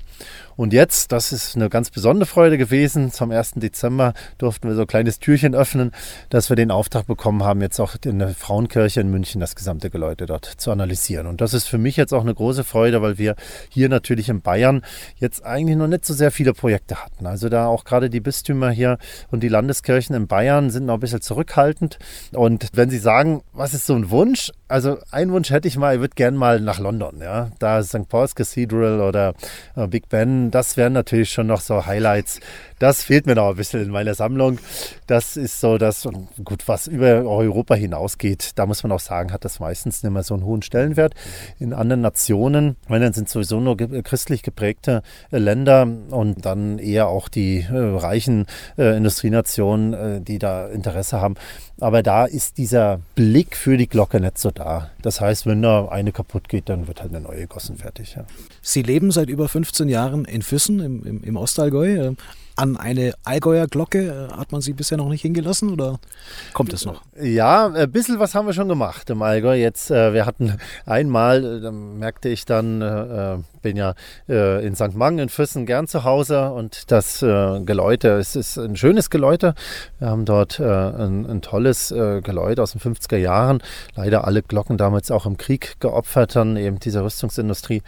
Und 0.57 0.73
jetzt, 0.73 1.13
das 1.13 1.33
ist 1.33 1.57
eine 1.57 1.69
ganz 1.69 1.91
besondere 1.91 2.27
Freude 2.27 2.59
gewesen, 2.59 3.13
zum 3.13 3.31
1. 3.31 3.53
Dezember 3.57 4.15
durften 4.39 4.69
wir 4.69 4.75
so 4.75 4.83
ein 4.83 4.87
kleines 4.87 5.19
Türchen 5.19 5.55
öffnen, 5.55 5.93
dass 6.31 6.49
wir 6.49 6.57
den 6.57 6.71
Auftrag 6.71 7.07
bekommen 7.07 7.43
haben, 7.43 7.61
jetzt 7.61 7.81
auch 7.81 7.97
in 8.05 8.19
der 8.19 8.29
Frauenkirche 8.29 9.01
in 9.01 9.11
München 9.11 9.41
das 9.41 9.55
gesamte 9.55 9.91
Geläute 9.91 10.27
dort 10.27 10.45
zu 10.45 10.71
analysieren. 10.71 11.27
Und 11.27 11.41
das 11.41 11.55
ist 11.55 11.67
für 11.67 11.79
mich 11.79 11.97
jetzt 11.97 12.13
auch 12.13 12.23
eine 12.23 12.35
große 12.35 12.65
Freude, 12.65 13.03
weil 13.03 13.19
wir 13.19 13.35
hier 13.69 13.89
natürlich 13.89 14.29
in 14.29 14.41
Bayern 14.41 14.83
jetzt 15.17 15.45
eigentlich 15.45 15.77
noch 15.77 15.89
nicht 15.89 16.05
so 16.05 16.15
sehr 16.15 16.31
viele 16.31 16.53
Projekte 16.53 17.03
hatten. 17.03 17.27
Also 17.27 17.49
da 17.49 17.67
auch 17.67 17.85
gerade 17.85 18.11
die 18.11 18.21
Bistümer 18.21 18.71
hier 18.71 18.99
und 19.31 19.43
die 19.43 19.49
Landeskirchen 19.49 20.15
in 20.15 20.27
Bayern 20.27 20.71
sind 20.71 20.87
noch 20.87 20.95
ein 20.95 21.01
bisschen 21.01 21.21
zurückhaltend. 21.21 21.99
Und 22.33 22.69
wenn 22.73 22.91
Sie 22.91 22.99
sagen, 22.99 23.43
was 23.53 23.75
ist 23.75 23.87
so 23.87 23.95
ein 23.95 24.11
Wunsch? 24.11 24.51
Also 24.67 24.99
einen 25.11 25.31
Wunsch 25.33 25.51
hätte 25.51 25.69
ich 25.69 25.77
mal, 25.77 25.95
ich 25.95 26.01
würde 26.01 26.15
gerne 26.15 26.39
mal 26.39 26.59
nach 26.59 26.79
London, 26.79 27.21
ja. 27.21 27.51
Da 27.59 27.83
St. 27.83 28.09
Paul's 28.09 28.35
Cathedral 28.35 29.01
oder 29.03 29.35
äh, 29.77 29.87
Big 29.87 30.09
Ben, 30.09 30.51
das 30.51 30.79
wären 30.79 30.95
natürlich 30.95 31.31
schon 31.31 31.47
noch 31.47 31.61
so 31.61 31.85
Highlights. 31.85 32.41
Das 32.79 33.05
fehlt 33.05 33.27
mir 33.27 33.35
noch 33.35 33.51
ein 33.51 33.57
bisschen 33.57 33.83
in 33.83 33.91
meiner 33.91 34.15
Sammlung. 34.15 34.59
Das 35.07 35.37
ist 35.37 35.61
so 35.61 35.79
das, 35.79 36.09
gut, 36.45 36.67
was 36.67 36.87
über 36.87 37.25
Europa 37.25 37.75
hinausgeht, 37.75 38.53
da 38.57 38.67
muss 38.67 38.83
man 38.83 38.93
auch 38.93 39.01
sagen, 39.01 39.33
hat 39.33 39.45
das 39.45 39.61
meistens 39.61 40.03
nicht 40.03 40.13
mehr 40.13 40.23
so 40.23 40.35
einen 40.35 40.45
hohen 40.45 40.63
Stellenwert. 40.63 41.15
In 41.59 41.73
anderen 41.73 42.01
Nationen, 42.01 42.77
wenn 42.89 43.03
dann 43.03 43.13
sind 43.13 43.29
sowieso 43.29 43.61
nur 43.61 43.77
christlich 43.77 44.43
geprägte 44.43 45.03
äh, 45.31 45.39
Länder 45.39 45.87
und 46.11 46.47
dann 46.47 46.79
eher 46.79 47.09
auch 47.09 47.29
die 47.29 47.61
äh, 47.61 47.77
reichen 47.77 48.47
äh, 48.79 48.97
Industrienationen, 48.97 49.93
äh, 49.93 50.21
die 50.23 50.39
da 50.39 50.67
Interesse 50.69 51.21
haben. 51.21 51.35
Aber 51.81 52.03
da 52.03 52.25
ist 52.25 52.59
dieser 52.59 53.01
Blick 53.15 53.57
für 53.57 53.77
die 53.77 53.89
Glocke 53.89 54.21
nicht 54.21 54.39
so 54.39 54.51
da. 54.55 54.91
Das 55.03 55.21
heißt, 55.21 55.47
wenn 55.47 55.63
da 55.63 55.89
eine 55.89 56.13
kaputt 56.13 56.49
geht, 56.49 56.69
dann 56.69 56.89
wird 56.89 57.03
halt 57.03 57.15
eine 57.15 57.21
neue 57.21 57.41
gegossen 57.41 57.77
fertig. 57.77 58.15
Ja. 58.15 58.25
Sie 58.63 58.83
leben 58.83 59.11
seit 59.11 59.29
über 59.29 59.49
15 59.49 59.89
Jahren 59.89 60.25
in 60.25 60.43
Füssen 60.43 60.81
im, 60.81 61.05
im, 61.05 61.23
im 61.23 61.37
Ostallgäu. 61.37 62.15
An 62.57 62.77
eine 62.77 63.15
Allgäuer 63.25 63.67
Glocke 63.67 64.29
hat 64.37 64.53
man 64.53 64.61
sie 64.61 64.75
bisher 64.75 64.97
noch 64.97 65.09
nicht 65.09 65.23
hingelassen 65.23 65.71
oder 65.71 65.99
kommt 66.53 66.73
es 66.73 66.85
noch? 66.85 67.03
Ja, 67.21 67.67
ein 67.67 67.91
bisschen 67.91 68.21
was 68.21 68.35
haben 68.35 68.47
wir 68.47 68.53
schon 68.53 68.69
gemacht 68.69 69.11
im 69.11 69.23
Allgäu. 69.23 69.57
Jetzt, 69.57 69.91
äh, 69.91 70.13
wir 70.13 70.25
hatten 70.25 70.57
einmal, 70.87 71.61
da 71.61 71.73
merkte 71.73 72.29
ich 72.29 72.45
dann, 72.45 72.81
äh, 72.81 73.39
bin 73.63 73.77
ja 73.77 73.95
äh, 74.29 74.65
in 74.65 74.77
St. 74.77 74.95
Mang 74.95 75.19
in 75.19 75.29
Füssen 75.29 75.67
gern 75.67 75.89
zu 75.89 76.05
Hause 76.05 76.53
und 76.53 76.93
das 76.93 77.23
äh, 77.23 77.61
Geläute, 77.61 78.11
es 78.19 78.37
ist 78.37 78.57
ein 78.57 78.77
schönes 78.77 79.11
Geläute. 79.11 79.55
Wir 79.99 80.09
haben 80.09 80.25
dort 80.25 80.61
äh, 80.61 80.65
ein, 80.65 81.27
ein, 81.27 81.43
tolles 81.43 81.91
äh, 81.91 82.21
Geläute 82.21 82.63
aus 82.63 82.73
den 82.73 82.81
50er 82.81 83.17
Jahren. 83.17 83.63
Leider 83.97 84.27
alle 84.27 84.43
Glocken 84.43 84.77
damals 84.77 85.11
auch 85.11 85.27
im 85.27 85.39
Krieg 85.39 85.81
geopfert, 85.81 86.37
dann 86.37 86.57
eben 86.57 86.79
dieser 86.79 87.05
Rüstungsindustrie. 87.05 87.83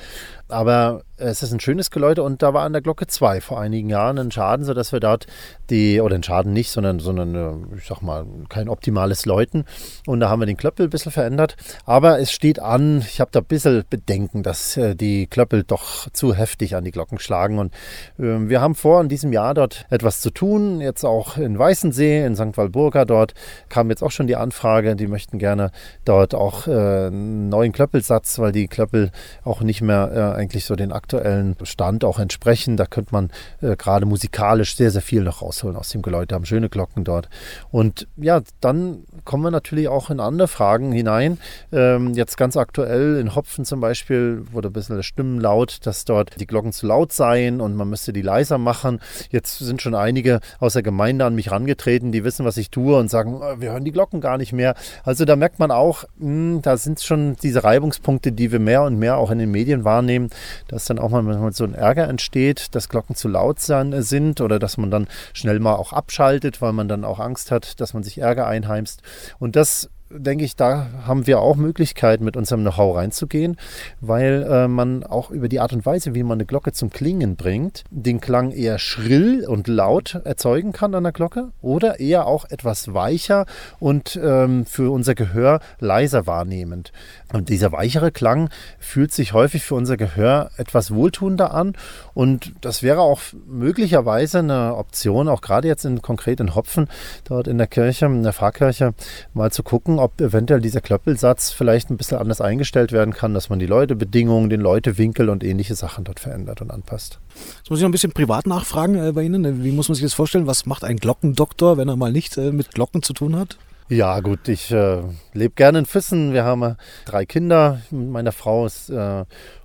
Aber 0.48 1.02
es 1.18 1.42
ist 1.42 1.52
ein 1.52 1.60
schönes 1.60 1.90
Geläute 1.90 2.22
und 2.22 2.42
da 2.42 2.52
war 2.52 2.64
an 2.64 2.72
der 2.72 2.82
Glocke 2.82 3.06
2 3.06 3.40
vor 3.40 3.58
einigen 3.58 3.88
Jahren 3.88 4.18
ein 4.18 4.30
Schaden, 4.30 4.66
sodass 4.66 4.92
wir 4.92 5.00
dort 5.00 5.26
die, 5.70 6.00
oder 6.00 6.14
ein 6.14 6.22
Schaden 6.22 6.52
nicht, 6.52 6.70
sondern, 6.70 6.98
sondern 6.98 7.34
äh, 7.34 7.76
ich 7.78 7.86
sag 7.86 8.02
mal, 8.02 8.26
kein 8.50 8.68
optimales 8.68 9.24
Läuten. 9.24 9.64
Und 10.06 10.20
da 10.20 10.28
haben 10.28 10.40
wir 10.40 10.46
den 10.46 10.58
Klöppel 10.58 10.86
ein 10.86 10.90
bisschen 10.90 11.12
verändert. 11.12 11.56
Aber 11.86 12.20
es 12.20 12.32
steht 12.32 12.60
an, 12.60 12.98
ich 13.00 13.20
habe 13.20 13.30
da 13.32 13.40
ein 13.40 13.46
bisschen 13.46 13.84
Bedenken, 13.88 14.42
dass 14.42 14.76
äh, 14.76 14.94
die 14.94 15.26
Klöppel 15.26 15.64
doch 15.64 16.10
zu 16.12 16.34
heftig 16.34 16.76
an 16.76 16.84
die 16.84 16.90
Glocken 16.90 17.18
schlagen. 17.18 17.58
Und 17.58 17.72
äh, 18.18 18.48
wir 18.48 18.60
haben 18.60 18.74
vor, 18.74 19.00
in 19.00 19.08
diesem 19.08 19.32
Jahr 19.32 19.54
dort 19.54 19.86
etwas 19.88 20.20
zu 20.20 20.30
tun. 20.30 20.82
Jetzt 20.82 21.04
auch 21.04 21.38
in 21.38 21.58
Weißensee, 21.58 22.26
in 22.26 22.36
St. 22.36 22.56
Walburga. 22.56 23.06
Dort 23.06 23.32
kam 23.70 23.88
jetzt 23.88 24.02
auch 24.02 24.10
schon 24.10 24.26
die 24.26 24.36
Anfrage, 24.36 24.96
die 24.96 25.06
möchten 25.06 25.38
gerne 25.38 25.70
dort 26.04 26.34
auch 26.34 26.66
äh, 26.66 27.06
einen 27.06 27.48
neuen 27.48 27.72
Klöppelsatz, 27.72 28.38
weil 28.38 28.52
die 28.52 28.68
Klöppel 28.68 29.10
auch 29.42 29.62
nicht 29.62 29.80
mehr 29.80 30.35
eigentlich 30.36 30.64
so 30.64 30.76
den 30.76 30.92
aktuellen 30.92 31.56
Stand 31.62 32.04
auch 32.04 32.18
entsprechen. 32.18 32.76
Da 32.76 32.86
könnte 32.86 33.12
man 33.12 33.30
äh, 33.62 33.76
gerade 33.76 34.06
musikalisch 34.06 34.76
sehr, 34.76 34.90
sehr 34.90 35.02
viel 35.02 35.22
noch 35.22 35.42
rausholen 35.42 35.76
aus 35.76 35.90
dem 35.90 36.02
Geläute. 36.02 36.34
Haben 36.34 36.46
schöne 36.46 36.68
Glocken 36.68 37.04
dort. 37.04 37.28
Und 37.70 38.06
ja, 38.16 38.42
dann 38.60 39.04
kommen 39.24 39.44
wir 39.44 39.50
natürlich 39.50 39.88
auch 39.88 40.10
in 40.10 40.20
andere 40.20 40.48
Fragen 40.48 40.92
hinein. 40.92 41.38
Ähm, 41.72 42.14
jetzt 42.14 42.36
ganz 42.36 42.56
aktuell 42.56 43.16
in 43.16 43.34
Hopfen 43.34 43.64
zum 43.64 43.80
Beispiel 43.80 44.44
wurde 44.52 44.68
ein 44.68 44.72
bisschen 44.72 45.02
Stimmen 45.02 45.40
laut 45.40 45.86
dass 45.86 46.04
dort 46.04 46.40
die 46.40 46.46
Glocken 46.46 46.72
zu 46.72 46.86
laut 46.86 47.12
seien 47.12 47.60
und 47.60 47.74
man 47.76 47.88
müsste 47.88 48.12
die 48.12 48.22
leiser 48.22 48.58
machen. 48.58 49.00
Jetzt 49.30 49.58
sind 49.58 49.82
schon 49.82 49.94
einige 49.94 50.40
aus 50.58 50.74
der 50.74 50.82
Gemeinde 50.82 51.24
an 51.24 51.34
mich 51.34 51.46
herangetreten, 51.46 52.12
die 52.12 52.24
wissen, 52.24 52.44
was 52.44 52.56
ich 52.56 52.70
tue 52.70 52.98
und 52.98 53.08
sagen, 53.08 53.34
oh, 53.34 53.60
wir 53.60 53.72
hören 53.72 53.84
die 53.84 53.92
Glocken 53.92 54.20
gar 54.20 54.38
nicht 54.38 54.52
mehr. 54.52 54.74
Also 55.04 55.24
da 55.24 55.36
merkt 55.36 55.58
man 55.58 55.70
auch, 55.70 56.04
mh, 56.18 56.26
hm, 56.26 56.62
da 56.62 56.76
sind 56.76 57.00
schon 57.00 57.36
diese 57.42 57.64
Reibungspunkte, 57.64 58.32
die 58.32 58.52
wir 58.52 58.58
mehr 58.58 58.82
und 58.82 58.98
mehr 58.98 59.16
auch 59.16 59.30
in 59.30 59.38
den 59.38 59.50
Medien 59.50 59.84
wahrnehmen, 59.84 60.25
dass 60.68 60.84
dann 60.86 60.98
auch 60.98 61.10
mal 61.10 61.52
so 61.52 61.64
ein 61.64 61.74
Ärger 61.74 62.08
entsteht, 62.08 62.74
dass 62.74 62.88
Glocken 62.88 63.16
zu 63.16 63.28
laut 63.28 63.60
sind 63.60 64.40
oder 64.40 64.58
dass 64.58 64.76
man 64.76 64.90
dann 64.90 65.08
schnell 65.32 65.60
mal 65.60 65.74
auch 65.74 65.92
abschaltet, 65.92 66.62
weil 66.62 66.72
man 66.72 66.88
dann 66.88 67.04
auch 67.04 67.20
Angst 67.20 67.50
hat, 67.50 67.80
dass 67.80 67.94
man 67.94 68.02
sich 68.02 68.18
Ärger 68.18 68.46
einheimst. 68.46 69.02
Und 69.38 69.56
das 69.56 69.90
denke 70.10 70.44
ich, 70.44 70.56
da 70.56 70.88
haben 71.06 71.26
wir 71.26 71.40
auch 71.40 71.56
Möglichkeiten, 71.56 72.24
mit 72.24 72.36
unserem 72.36 72.62
Know-how 72.62 72.96
reinzugehen, 72.96 73.56
weil 74.00 74.46
äh, 74.48 74.68
man 74.68 75.02
auch 75.02 75.30
über 75.30 75.48
die 75.48 75.60
Art 75.60 75.72
und 75.72 75.84
Weise, 75.84 76.14
wie 76.14 76.22
man 76.22 76.38
eine 76.38 76.46
Glocke 76.46 76.72
zum 76.72 76.90
Klingen 76.90 77.36
bringt, 77.36 77.84
den 77.90 78.20
Klang 78.20 78.52
eher 78.52 78.78
schrill 78.78 79.44
und 79.46 79.68
laut 79.68 80.20
erzeugen 80.24 80.72
kann 80.72 80.94
an 80.94 81.02
der 81.02 81.12
Glocke 81.12 81.50
oder 81.60 81.98
eher 81.98 82.26
auch 82.26 82.44
etwas 82.44 82.94
weicher 82.94 83.46
und 83.80 84.18
ähm, 84.22 84.64
für 84.64 84.92
unser 84.92 85.14
Gehör 85.14 85.60
leiser 85.80 86.26
wahrnehmend. 86.26 86.92
Und 87.32 87.48
dieser 87.48 87.72
weichere 87.72 88.12
Klang 88.12 88.50
fühlt 88.78 89.12
sich 89.12 89.32
häufig 89.32 89.64
für 89.64 89.74
unser 89.74 89.96
Gehör 89.96 90.50
etwas 90.56 90.94
wohltuender 90.94 91.52
an 91.52 91.76
und 92.14 92.52
das 92.60 92.82
wäre 92.82 93.00
auch 93.00 93.20
möglicherweise 93.46 94.38
eine 94.38 94.76
Option, 94.76 95.28
auch 95.28 95.40
gerade 95.40 95.66
jetzt 95.66 95.84
in 95.84 96.00
konkret 96.00 96.40
in 96.40 96.54
Hopfen, 96.54 96.88
dort 97.24 97.48
in 97.48 97.58
der 97.58 97.66
Kirche, 97.66 98.06
in 98.06 98.22
der 98.22 98.32
Pfarrkirche, 98.32 98.94
mal 99.34 99.50
zu 99.50 99.62
gucken, 99.62 99.95
gucken, 99.96 99.98
ob 99.98 100.20
eventuell 100.20 100.60
dieser 100.60 100.80
Klöppelsatz 100.80 101.50
vielleicht 101.50 101.90
ein 101.90 101.96
bisschen 101.96 102.18
anders 102.18 102.40
eingestellt 102.40 102.92
werden 102.92 103.12
kann, 103.12 103.34
dass 103.34 103.48
man 103.50 103.58
die 103.58 103.66
Leutebedingungen, 103.66 104.50
den 104.50 104.60
Leutewinkel 104.60 105.28
und 105.28 105.42
ähnliche 105.42 105.74
Sachen 105.74 106.04
dort 106.04 106.20
verändert 106.20 106.60
und 106.62 106.70
anpasst. 106.70 107.18
Jetzt 107.58 107.70
muss 107.70 107.78
ich 107.78 107.82
noch 107.82 107.88
ein 107.88 107.92
bisschen 107.92 108.12
privat 108.12 108.46
nachfragen 108.46 108.96
äh, 108.96 109.12
bei 109.12 109.22
Ihnen. 109.22 109.64
Wie 109.64 109.72
muss 109.72 109.88
man 109.88 109.94
sich 109.94 110.04
das 110.04 110.14
vorstellen? 110.14 110.46
Was 110.46 110.66
macht 110.66 110.84
ein 110.84 110.96
Glockendoktor, 110.96 111.76
wenn 111.76 111.88
er 111.88 111.96
mal 111.96 112.12
nicht 112.12 112.36
äh, 112.36 112.52
mit 112.52 112.72
Glocken 112.72 113.02
zu 113.02 113.12
tun 113.12 113.36
hat? 113.36 113.58
Ja, 113.88 114.18
gut, 114.20 114.48
ich 114.48 114.72
äh, 114.72 115.02
lebe 115.32 115.54
gerne 115.54 115.80
in 115.80 115.86
Füssen. 115.86 116.32
Wir 116.32 116.44
haben 116.44 116.62
äh, 116.62 116.74
drei 117.04 117.24
Kinder 117.24 117.80
mit 117.90 118.10
meiner 118.10 118.32
Frau 118.32 118.66
ist, 118.66 118.90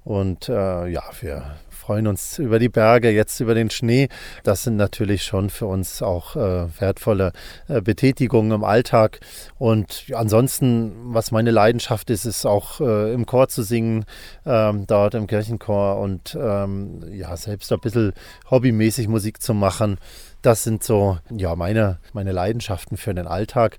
und 0.03 0.47
ja, 0.47 1.03
wir 1.21 1.43
freuen 1.81 2.05
uns 2.05 2.37
über 2.37 2.59
die 2.59 2.69
Berge, 2.69 3.09
jetzt 3.09 3.39
über 3.39 3.55
den 3.55 3.71
Schnee. 3.71 4.07
Das 4.43 4.63
sind 4.63 4.75
natürlich 4.77 5.23
schon 5.23 5.49
für 5.49 5.65
uns 5.65 6.03
auch 6.03 6.35
äh, 6.35 6.67
wertvolle 6.79 7.33
äh, 7.67 7.81
Betätigungen 7.81 8.51
im 8.51 8.63
Alltag. 8.63 9.19
Und 9.57 10.05
ansonsten, 10.13 10.93
was 11.13 11.31
meine 11.31 11.49
Leidenschaft 11.49 12.11
ist, 12.11 12.25
ist 12.25 12.45
auch 12.45 12.79
äh, 12.81 13.13
im 13.13 13.25
Chor 13.25 13.49
zu 13.49 13.63
singen, 13.63 14.05
ähm, 14.45 14.85
dort 14.85 15.15
im 15.15 15.25
Kirchenchor 15.25 15.99
und 15.99 16.37
ähm, 16.39 17.03
ja, 17.11 17.35
selbst 17.35 17.73
ein 17.73 17.79
bisschen 17.79 18.13
hobbymäßig 18.49 19.07
Musik 19.07 19.41
zu 19.41 19.55
machen. 19.55 19.97
Das 20.41 20.63
sind 20.63 20.83
so 20.83 21.19
ja, 21.29 21.55
meine, 21.55 21.99
meine 22.13 22.31
Leidenschaften 22.31 22.97
für 22.97 23.13
den 23.13 23.27
Alltag. 23.27 23.77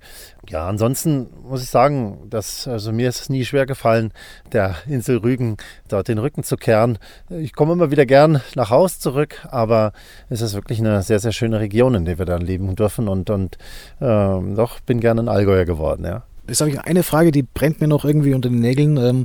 Ja, 0.49 0.69
ansonsten 0.69 1.29
muss 1.43 1.63
ich 1.63 1.71
sagen, 1.71 2.29
dass, 2.31 2.69
also 2.69 2.93
mir 2.93 3.09
ist 3.09 3.23
es 3.23 3.29
nie 3.29 3.45
schwer 3.45 3.67
gefallen, 3.67 4.13
der 4.53 4.77
Insel 4.87 5.19
Rügen 5.19 5.57
dort 5.89 6.07
den 6.07 6.19
Rücken 6.19 6.45
zu 6.45 6.57
kehren. 6.57 6.99
Ich 7.31 7.53
komme 7.53 7.73
immer 7.73 7.91
wieder 7.91 8.07
gern 8.07 8.41
nach 8.55 8.71
Haus 8.71 9.01
zurück, 9.01 9.45
aber 9.51 9.93
es 10.29 10.41
ist 10.41 10.55
wirklich 10.55 10.79
eine 10.79 11.03
sehr, 11.03 11.19
sehr 11.19 11.33
schöne 11.33 11.59
Region, 11.59 11.95
in 11.95 12.05
der 12.05 12.19
wir 12.19 12.27
dann 12.27 12.43
leben 12.43 12.77
dürfen 12.77 13.09
und, 13.09 13.29
und 13.29 13.57
äh, 14.01 14.05
doch 14.07 14.81
bin 14.81 15.01
gerne 15.01 15.23
ein 15.23 15.29
Allgäuer 15.29 15.65
geworden, 15.65 16.05
ja. 16.05 16.23
Jetzt 16.49 16.61
habe 16.61 16.71
ich 16.71 16.81
eine 16.81 17.03
Frage, 17.03 17.31
die 17.31 17.45
brennt 17.45 17.81
mir 17.81 17.87
noch 17.87 18.05
irgendwie 18.05 18.35
unter 18.35 18.49
den 18.49 18.59
Nägeln. 18.59 18.97
Ähm, 18.97 19.25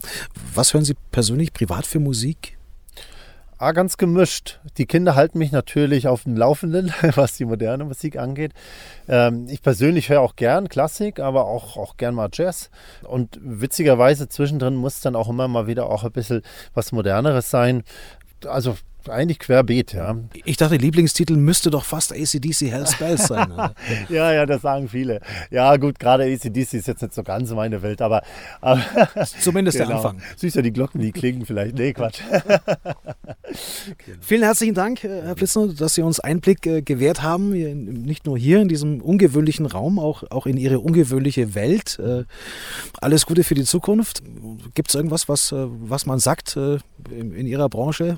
was 0.53 0.73
hören 0.73 0.85
Sie 0.85 0.95
persönlich 1.11 1.51
privat 1.51 1.85
für 1.85 1.99
Musik? 1.99 2.56
Ah, 3.59 3.71
ganz 3.71 3.97
gemischt. 3.97 4.59
Die 4.77 4.85
Kinder 4.85 5.15
halten 5.15 5.39
mich 5.39 5.51
natürlich 5.51 6.07
auf 6.07 6.23
dem 6.23 6.37
Laufenden, 6.37 6.93
was 7.15 7.37
die 7.37 7.45
moderne 7.45 7.85
Musik 7.85 8.17
angeht. 8.17 8.53
Ähm, 9.07 9.47
ich 9.49 9.63
persönlich 9.63 10.09
höre 10.09 10.21
auch 10.21 10.35
gern 10.35 10.69
Klassik, 10.69 11.19
aber 11.19 11.45
auch, 11.45 11.75
auch 11.75 11.97
gern 11.97 12.13
mal 12.13 12.29
Jazz. 12.31 12.69
Und 13.01 13.39
witzigerweise 13.41 14.29
zwischendrin 14.29 14.75
muss 14.75 15.01
dann 15.01 15.15
auch 15.15 15.27
immer 15.27 15.47
mal 15.47 15.65
wieder 15.65 15.89
auch 15.89 16.03
ein 16.03 16.11
bisschen 16.11 16.43
was 16.75 16.91
Moderneres 16.91 17.49
sein. 17.49 17.83
Also 18.45 18.77
eigentlich 19.09 19.39
querbeet, 19.39 19.93
ja. 19.93 20.17
Ich 20.45 20.57
dachte, 20.57 20.75
Lieblingstitel 20.75 21.35
müsste 21.35 21.69
doch 21.69 21.85
fast 21.85 22.13
ACDC 22.13 22.71
Hell's 22.71 22.95
Bells 22.97 23.27
sein. 23.27 23.51
ja, 24.09 24.33
ja, 24.33 24.45
das 24.45 24.61
sagen 24.61 24.89
viele. 24.89 25.21
Ja, 25.51 25.75
gut, 25.77 25.99
gerade 25.99 26.23
ACDC 26.23 26.73
ist 26.73 26.87
jetzt 26.87 27.01
nicht 27.01 27.13
so 27.13 27.23
ganz 27.23 27.51
meine 27.51 27.81
Welt, 27.81 28.01
aber. 28.01 28.21
aber 28.61 28.81
Zumindest 29.39 29.77
genau. 29.77 29.89
der 29.89 29.97
Anfang. 29.97 30.21
Süß 30.37 30.55
ja 30.55 30.61
die 30.61 30.73
Glocken, 30.73 31.01
die 31.01 31.11
klingen 31.11 31.45
vielleicht. 31.45 31.75
Nee, 31.75 31.93
Quatsch. 31.93 32.21
Vielen 34.21 34.43
herzlichen 34.43 34.73
Dank, 34.73 35.03
äh, 35.03 35.21
Herr 35.23 35.35
Plitzner, 35.35 35.67
dass 35.67 35.95
Sie 35.95 36.01
uns 36.01 36.19
Einblick 36.19 36.65
äh, 36.65 36.81
gewährt 36.81 37.21
haben, 37.21 37.51
nicht 38.03 38.25
nur 38.25 38.37
hier 38.37 38.61
in 38.61 38.67
diesem 38.67 39.01
ungewöhnlichen 39.01 39.65
Raum, 39.65 39.99
auch, 39.99 40.23
auch 40.29 40.45
in 40.45 40.57
Ihre 40.57 40.79
ungewöhnliche 40.79 41.55
Welt. 41.55 41.99
Äh, 41.99 42.25
alles 43.01 43.25
Gute 43.25 43.43
für 43.43 43.55
die 43.55 43.63
Zukunft. 43.63 44.21
Gibt 44.73 44.89
es 44.89 44.95
irgendwas, 44.95 45.29
was, 45.29 45.53
was 45.53 46.05
man 46.05 46.19
sagt 46.19 46.57
in 46.57 47.47
Ihrer 47.47 47.69
Branche? 47.69 48.17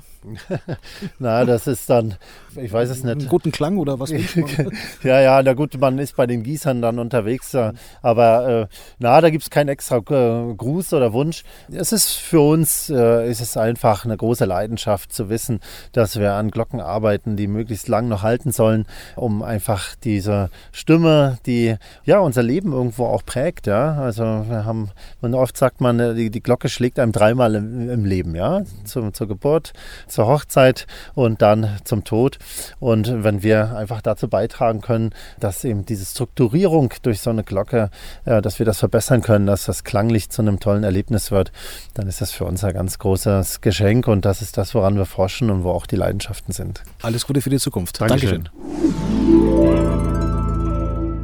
Na, 1.18 1.44
das 1.44 1.66
ist 1.66 1.88
dann, 1.90 2.14
ich 2.56 2.72
weiß 2.72 2.90
es 2.90 3.04
nicht. 3.04 3.12
Einen 3.12 3.28
guten 3.28 3.52
Klang 3.52 3.78
oder 3.78 3.98
was? 3.98 4.10
ja, 5.02 5.20
ja, 5.20 5.42
na 5.42 5.54
gut, 5.54 5.78
man 5.80 5.98
ist 5.98 6.16
bei 6.16 6.26
den 6.26 6.42
Gießern 6.42 6.82
dann 6.82 6.98
unterwegs, 6.98 7.54
aber 8.02 8.68
äh, 8.70 8.74
na, 8.98 9.20
da 9.20 9.30
gibt 9.30 9.44
es 9.44 9.50
keinen 9.50 9.68
extra 9.68 9.98
äh, 9.98 10.54
Gruß 10.54 10.92
oder 10.94 11.12
Wunsch. 11.12 11.44
Es 11.70 11.92
ist 11.92 12.12
für 12.12 12.40
uns, 12.40 12.90
äh, 12.90 13.28
ist 13.28 13.40
es 13.40 13.56
einfach 13.56 14.04
eine 14.04 14.16
große 14.16 14.44
Leidenschaft 14.44 15.12
zu 15.12 15.28
wissen, 15.28 15.60
dass 15.92 16.18
wir 16.18 16.34
an 16.34 16.50
Glocken 16.50 16.80
arbeiten, 16.80 17.36
die 17.36 17.46
möglichst 17.46 17.88
lang 17.88 18.08
noch 18.08 18.22
halten 18.22 18.52
sollen, 18.52 18.86
um 19.16 19.42
einfach 19.42 19.94
diese 19.96 20.50
Stimme, 20.72 21.38
die 21.46 21.76
ja 22.04 22.18
unser 22.18 22.42
Leben 22.42 22.72
irgendwo 22.72 23.06
auch 23.06 23.24
prägt, 23.24 23.66
ja. 23.66 23.94
Also 23.94 24.22
wir 24.22 24.64
haben, 24.64 24.90
man 25.20 25.34
oft 25.34 25.56
sagt 25.56 25.80
man, 25.80 25.98
äh, 26.00 26.14
die, 26.14 26.30
die 26.30 26.42
Glocke 26.42 26.68
schlägt 26.68 26.98
einem 26.98 27.12
dreimal 27.12 27.54
im, 27.54 27.90
im 27.90 28.04
Leben, 28.04 28.34
ja, 28.34 28.62
zur, 28.84 29.12
zur 29.12 29.28
Geburt, 29.28 29.72
zur 30.06 30.26
Hochzeit 30.26 30.69
und 31.14 31.42
dann 31.42 31.78
zum 31.84 32.04
Tod. 32.04 32.38
Und 32.78 33.24
wenn 33.24 33.42
wir 33.42 33.76
einfach 33.76 34.00
dazu 34.02 34.28
beitragen 34.28 34.80
können, 34.80 35.10
dass 35.38 35.64
eben 35.64 35.84
diese 35.86 36.04
Strukturierung 36.04 36.92
durch 37.02 37.20
so 37.20 37.30
eine 37.30 37.44
Glocke, 37.44 37.90
äh, 38.24 38.42
dass 38.42 38.58
wir 38.58 38.66
das 38.66 38.78
verbessern 38.78 39.22
können, 39.22 39.46
dass 39.46 39.64
das 39.64 39.84
klanglich 39.84 40.30
zu 40.30 40.42
einem 40.42 40.60
tollen 40.60 40.84
Erlebnis 40.84 41.30
wird, 41.30 41.52
dann 41.94 42.06
ist 42.08 42.20
das 42.20 42.30
für 42.32 42.44
uns 42.44 42.64
ein 42.64 42.74
ganz 42.74 42.98
großes 42.98 43.60
Geschenk 43.60 44.08
und 44.08 44.24
das 44.24 44.42
ist 44.42 44.56
das, 44.56 44.74
woran 44.74 44.96
wir 44.96 45.06
forschen 45.06 45.50
und 45.50 45.64
wo 45.64 45.70
auch 45.70 45.86
die 45.86 45.96
Leidenschaften 45.96 46.52
sind. 46.52 46.82
Alles 47.02 47.26
Gute 47.26 47.40
für 47.40 47.50
die 47.50 47.58
Zukunft. 47.58 48.00
Dankeschön. 48.00 48.48
Dankeschön. 48.52 49.90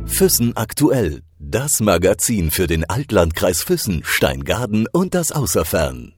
Füssen 0.06 0.56
aktuell. 0.56 1.20
Das 1.38 1.80
Magazin 1.80 2.50
für 2.50 2.66
den 2.66 2.88
Altlandkreis 2.88 3.62
Füssen, 3.62 4.02
Steingaden 4.04 4.86
und 4.90 5.14
das 5.14 5.30
Außerfern. 5.30 6.15